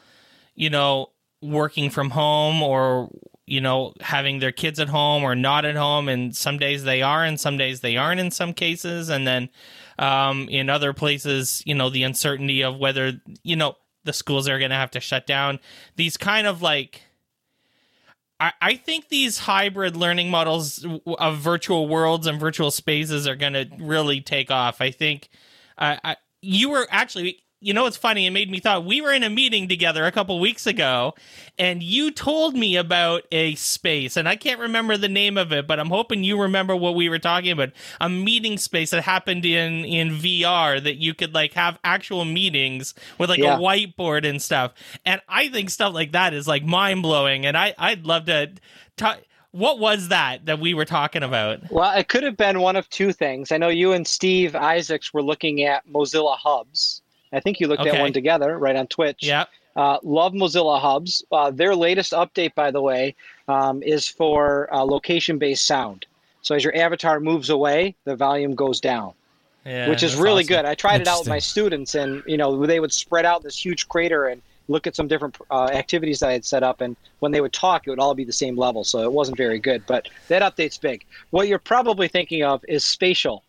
[0.54, 1.10] you know,
[1.42, 3.10] working from home or
[3.46, 7.00] you know having their kids at home or not at home and some days they
[7.00, 9.48] are and some days they aren't in some cases and then
[9.98, 13.12] um, in other places you know the uncertainty of whether
[13.42, 13.74] you know
[14.04, 15.58] the schools are going to have to shut down
[15.96, 17.02] these kind of like
[18.40, 20.86] I, I think these hybrid learning models
[21.18, 24.80] of virtual worlds and virtual spaces are going to really take off.
[24.80, 25.28] I think
[25.76, 28.26] I, I you were actually you know what's funny?
[28.26, 31.14] It made me thought we were in a meeting together a couple weeks ago,
[31.58, 35.66] and you told me about a space, and I can't remember the name of it,
[35.66, 37.70] but I'm hoping you remember what we were talking about.
[38.00, 42.94] A meeting space that happened in in VR that you could like have actual meetings
[43.18, 43.56] with like yeah.
[43.56, 44.72] a whiteboard and stuff.
[45.04, 48.52] And I think stuff like that is like mind blowing, and I I'd love to
[48.96, 49.18] talk
[49.50, 51.70] what was that that we were talking about?
[51.70, 53.50] Well, it could have been one of two things.
[53.50, 57.02] I know you and Steve Isaacs were looking at Mozilla Hubs,
[57.32, 57.90] I think you looked okay.
[57.90, 59.22] at one together right on Twitch.
[59.22, 59.44] Yeah.
[59.76, 61.24] Uh, love Mozilla Hubs.
[61.30, 63.14] Uh, their latest update, by the way,
[63.46, 66.06] um, is for uh, location based sound.
[66.42, 69.12] So as your avatar moves away, the volume goes down,
[69.64, 70.56] yeah, which is really awesome.
[70.56, 70.64] good.
[70.64, 73.62] I tried it out with my students, and you know they would spread out this
[73.62, 76.96] huge crater and look at some different uh, activities that I had set up, and
[77.20, 78.82] when they would talk, it would all be the same level.
[78.82, 81.04] So it wasn't very good, but that update's big.
[81.30, 83.44] What you're probably thinking of is spatial.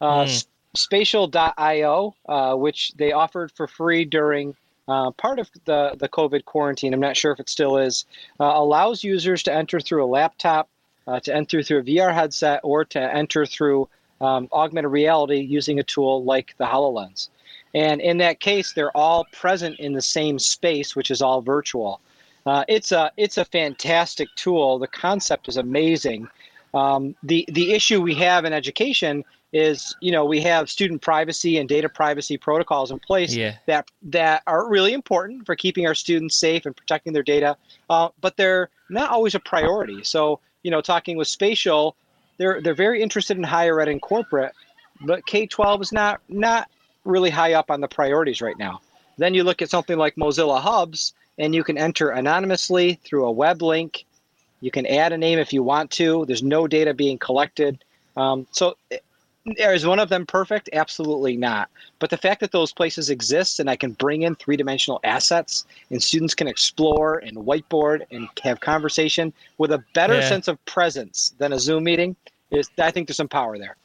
[0.00, 4.54] Mm spatial.io, uh, which they offered for free during
[4.88, 6.92] uh, part of the, the COVID quarantine.
[6.92, 8.04] I'm not sure if it still is.
[8.40, 10.68] Uh, allows users to enter through a laptop,
[11.06, 13.88] uh, to enter through a VR headset, or to enter through
[14.20, 17.28] um, augmented reality using a tool like the HoloLens.
[17.74, 22.00] And in that case, they're all present in the same space, which is all virtual.
[22.44, 24.78] Uh, it's a it's a fantastic tool.
[24.78, 26.28] The concept is amazing.
[26.74, 31.58] Um, the the issue we have in education is you know we have student privacy
[31.58, 33.56] and data privacy protocols in place yeah.
[33.66, 37.56] that that are really important for keeping our students safe and protecting their data
[37.90, 40.02] uh, but they're not always a priority.
[40.04, 41.96] So you know talking with spatial
[42.38, 44.52] they're they're very interested in higher ed and corporate
[45.02, 46.68] but k-12 is not not
[47.04, 48.80] really high up on the priorities right now.
[49.18, 53.32] Then you look at something like mozilla hubs and you can enter anonymously through a
[53.32, 54.04] web link.
[54.60, 56.24] You can add a name if you want to.
[56.26, 57.84] There's no data being collected.
[58.16, 58.76] Um, so
[59.44, 60.70] is one of them perfect?
[60.72, 61.68] Absolutely not.
[61.98, 65.66] But the fact that those places exist and I can bring in three dimensional assets
[65.90, 70.28] and students can explore and whiteboard and have conversation with a better yeah.
[70.28, 72.16] sense of presence than a Zoom meeting
[72.50, 73.76] is, I think there's some power there.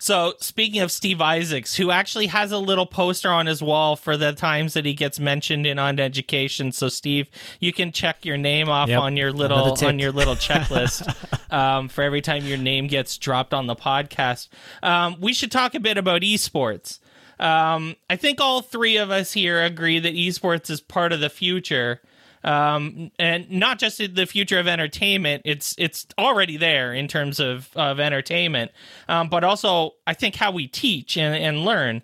[0.00, 4.16] So, speaking of Steve Isaacs, who actually has a little poster on his wall for
[4.16, 6.70] the times that he gets mentioned in on education.
[6.70, 7.28] So, Steve,
[7.58, 9.00] you can check your name off yep.
[9.00, 13.52] on your little on your little checklist um, for every time your name gets dropped
[13.52, 14.48] on the podcast.
[14.84, 17.00] Um, we should talk a bit about esports.
[17.40, 21.30] Um, I think all three of us here agree that esports is part of the
[21.30, 22.02] future
[22.44, 25.42] um, and not just the future of entertainment.
[25.44, 28.70] It's it's already there in terms of of entertainment,
[29.08, 32.02] um, but also I think how we teach and, and learn.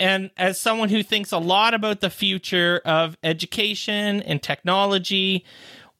[0.00, 5.44] And as someone who thinks a lot about the future of education and technology,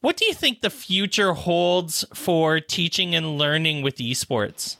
[0.01, 4.76] what do you think the future holds for teaching and learning with esports?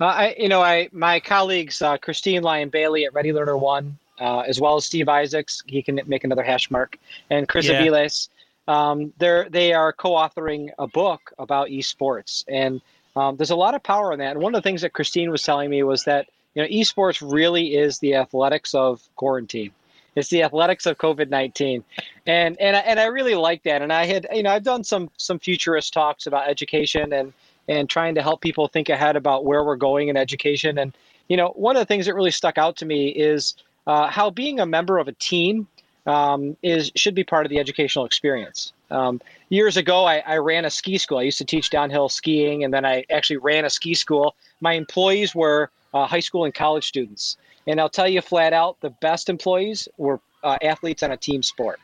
[0.00, 4.40] Uh, I, you know, I my colleagues uh, Christine Lion-Bailey at Ready Learner One uh,
[4.40, 5.62] as well as Steve Isaacs.
[5.66, 6.98] He can make another hash mark,
[7.30, 7.82] and Chris yeah.
[7.82, 8.28] Aviles.
[8.66, 12.80] Um, they're they are co-authoring a book about esports, and
[13.16, 14.32] um, there's a lot of power in that.
[14.32, 17.26] And one of the things that Christine was telling me was that you know esports
[17.32, 19.72] really is the athletics of quarantine.
[20.14, 21.82] It's the athletics of COVID nineteen,
[22.26, 23.82] and and and I really like that.
[23.82, 27.32] And I had you know I've done some some futurist talks about education and
[27.68, 30.78] and trying to help people think ahead about where we're going in education.
[30.78, 30.96] And
[31.28, 33.54] you know one of the things that really stuck out to me is
[33.88, 35.66] uh, how being a member of a team
[36.06, 38.72] um, is should be part of the educational experience.
[38.90, 41.18] Um, years ago, I, I, ran a ski school.
[41.18, 44.34] I used to teach downhill skiing, and then I actually ran a ski school.
[44.60, 47.36] My employees were uh, high school and college students.
[47.66, 51.42] And I'll tell you flat out, the best employees were uh, athletes on a team
[51.42, 51.80] sport.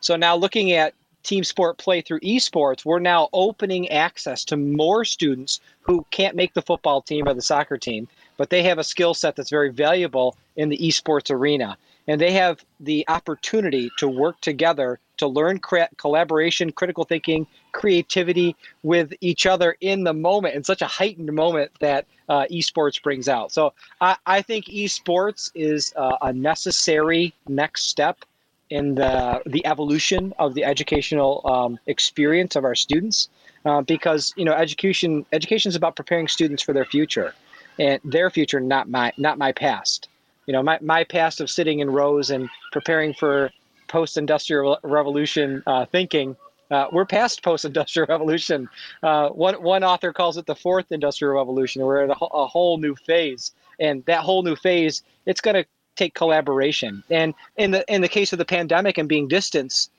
[0.00, 5.04] So now looking at team sport play through esports, we're now opening access to more
[5.04, 8.08] students who can't make the football team or the soccer team,
[8.38, 11.76] but they have a skill set that's very valuable in the esports arena.
[12.06, 15.60] And they have the opportunity to work together to learn
[15.98, 21.70] collaboration, critical thinking, creativity with each other in the moment, in such a heightened moment
[21.80, 23.52] that uh, esports brings out.
[23.52, 28.24] So I, I think esports is uh, a necessary next step
[28.70, 33.28] in the the evolution of the educational um, experience of our students,
[33.64, 37.34] uh, because you know education education is about preparing students for their future,
[37.78, 40.08] and their future, not my not my past.
[40.46, 43.50] You know, my, my past of sitting in rows and preparing for
[43.88, 46.36] post-industrial revolution uh, thinking
[46.70, 48.68] uh, we're past post-industrial revolution.
[49.02, 51.82] Uh, one one author calls it the fourth industrial revolution.
[51.82, 55.66] We're at a, a whole new phase, and that whole new phase, it's going to
[55.96, 57.02] take collaboration.
[57.10, 59.90] And in the in the case of the pandemic and being distance,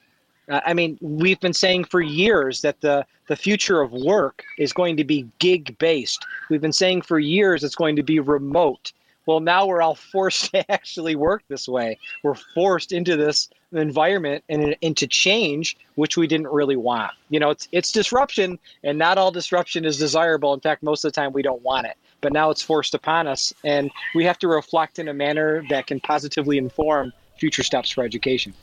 [0.50, 4.98] I mean, we've been saying for years that the the future of work is going
[4.98, 6.26] to be gig based.
[6.50, 8.92] We've been saying for years it's going to be remote.
[9.28, 12.00] Well, now we're all forced to actually work this way.
[12.24, 17.12] We're forced into this environment and into change, which we didn't really want.
[17.30, 20.54] You know, it's it's disruption, and not all disruption is desirable.
[20.56, 21.96] In fact, most of the time we don't want it.
[22.22, 25.88] But now it's forced upon us, and we have to reflect in a manner that
[25.88, 28.54] can positively inform future steps for education.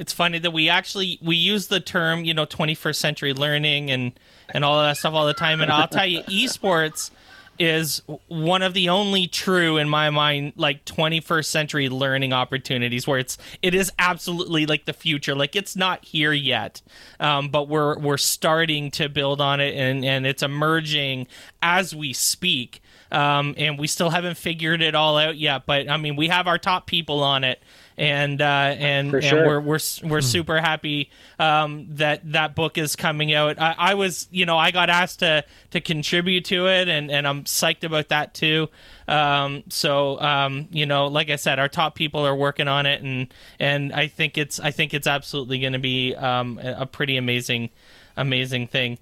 [0.00, 4.12] It's funny that we actually we use the term, you know, 21st century learning and
[4.48, 5.60] and all that stuff all the time.
[5.60, 7.10] And I'll tell you, esports
[7.58, 13.18] is one of the only true in my mind like 21st century learning opportunities where
[13.18, 16.80] it's it is absolutely like the future like it's not here yet
[17.20, 21.26] um, but we're we're starting to build on it and and it's emerging
[21.60, 22.80] as we speak
[23.12, 26.46] um, and we still haven't figured it all out yet but i mean we have
[26.46, 27.62] our top people on it
[28.00, 28.44] and uh,
[28.78, 29.20] and, sure.
[29.20, 30.26] and we're we're we're hmm.
[30.26, 33.60] super happy um, that that book is coming out.
[33.60, 37.28] I, I, was you know I got asked to to contribute to it, and and
[37.28, 38.68] I'm psyched about that too.
[39.06, 43.02] Um, so um, you know, like I said, our top people are working on it,
[43.02, 47.18] and and I think it's I think it's absolutely going to be um, a pretty
[47.18, 47.68] amazing
[48.16, 48.98] amazing thing.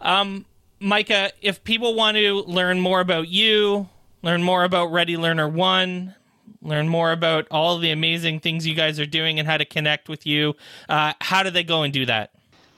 [0.00, 0.46] Um,
[0.78, 3.88] Micah, if people want to learn more about you,
[4.22, 6.14] learn more about Ready Learner One,
[6.62, 10.08] learn more about all the amazing things you guys are doing and how to connect
[10.08, 10.54] with you,
[10.88, 12.30] uh, how do they go and do that?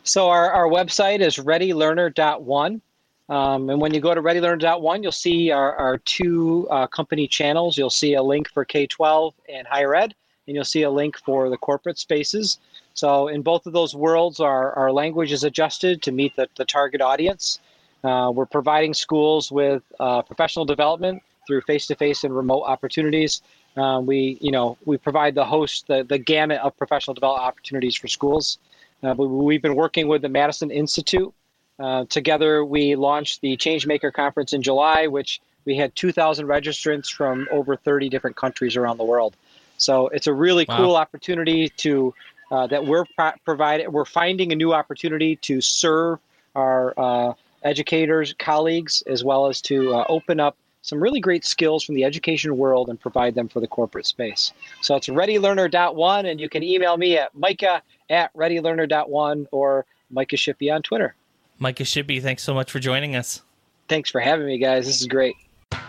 [0.05, 2.83] So our, our website is readylearner.one.
[3.29, 7.79] Um, and when you go to readylearner.one, you'll see our, our two uh, company channels.
[7.79, 10.14] You'll see a link for K-12 and higher ed,
[10.47, 12.59] and you'll see a link for the corporate spaces.
[12.95, 16.64] So in both of those worlds, our, our language is adjusted to meet the, the
[16.64, 17.61] target audience.
[18.03, 23.43] Uh, we're providing schools with uh, professional development through face-to-face and remote opportunities.
[23.77, 27.97] Uh, we, you know, we provide the host the, the gamut of professional development opportunities
[27.97, 28.59] for schools.
[29.03, 31.33] Uh, we, have been working with the Madison Institute.
[31.79, 37.49] Uh, together, we launched the Changemaker Conference in July, which we had 2,000 registrants from
[37.51, 39.37] over 30 different countries around the world.
[39.79, 40.77] So it's a really wow.
[40.77, 42.14] cool opportunity to
[42.51, 43.91] uh, that we're pro- providing.
[43.91, 46.18] We're finding a new opportunity to serve
[46.55, 51.85] our uh, educators, colleagues, as well as to uh, open up some really great skills
[51.85, 54.53] from the education world and provide them for the corporate space.
[54.81, 60.74] So it's readylearner.one, and you can email me at micah at readylearner.one or Micah Shippee
[60.74, 61.14] on Twitter.
[61.59, 63.43] Micah Shippee, thanks so much for joining us.
[63.89, 64.87] Thanks for having me, guys.
[64.87, 65.35] This is great.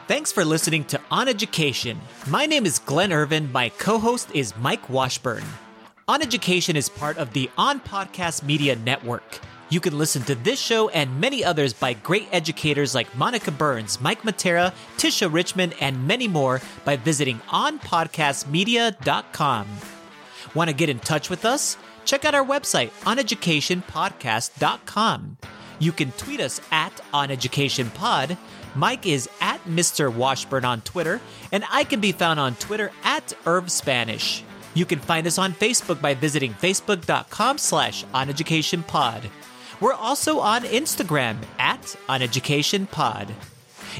[0.07, 1.99] Thanks for listening to On Education.
[2.27, 3.51] My name is Glenn Irvin.
[3.51, 5.43] My co host is Mike Washburn.
[6.07, 9.39] On Education is part of the On Podcast Media Network.
[9.71, 14.01] You can listen to this show and many others by great educators like Monica Burns,
[14.01, 19.67] Mike Matera, Tisha Richmond, and many more by visiting onpodcastmedia.com.
[20.53, 21.77] Want to get in touch with us?
[22.03, 25.37] Check out our website, oneducationpodcast.com.
[25.79, 28.37] You can tweet us at oneducationpod.
[28.75, 30.13] Mike is at Mr.
[30.13, 31.21] Washburn on Twitter,
[31.53, 34.43] and I can be found on Twitter at Irv Spanish.
[34.73, 39.29] You can find us on Facebook by visiting facebook.com slash oneducationpod.
[39.81, 43.33] We're also on Instagram at OnEducationPod.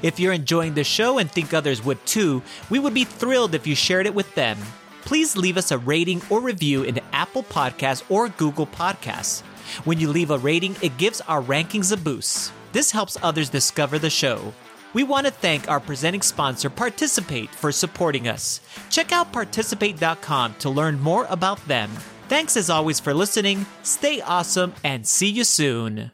[0.01, 3.67] If you're enjoying the show and think others would too, we would be thrilled if
[3.67, 4.57] you shared it with them.
[5.03, 9.41] please leave us a rating or review in Apple Podcasts or Google Podcasts.
[9.83, 12.53] When you leave a rating, it gives our rankings a boost.
[12.71, 14.53] This helps others discover the show.
[14.93, 18.61] We want to thank our presenting sponsor, Participate, for supporting us.
[18.89, 21.89] Check out participate.com to learn more about them.
[22.31, 26.11] Thanks as always for listening, stay awesome, and see you soon.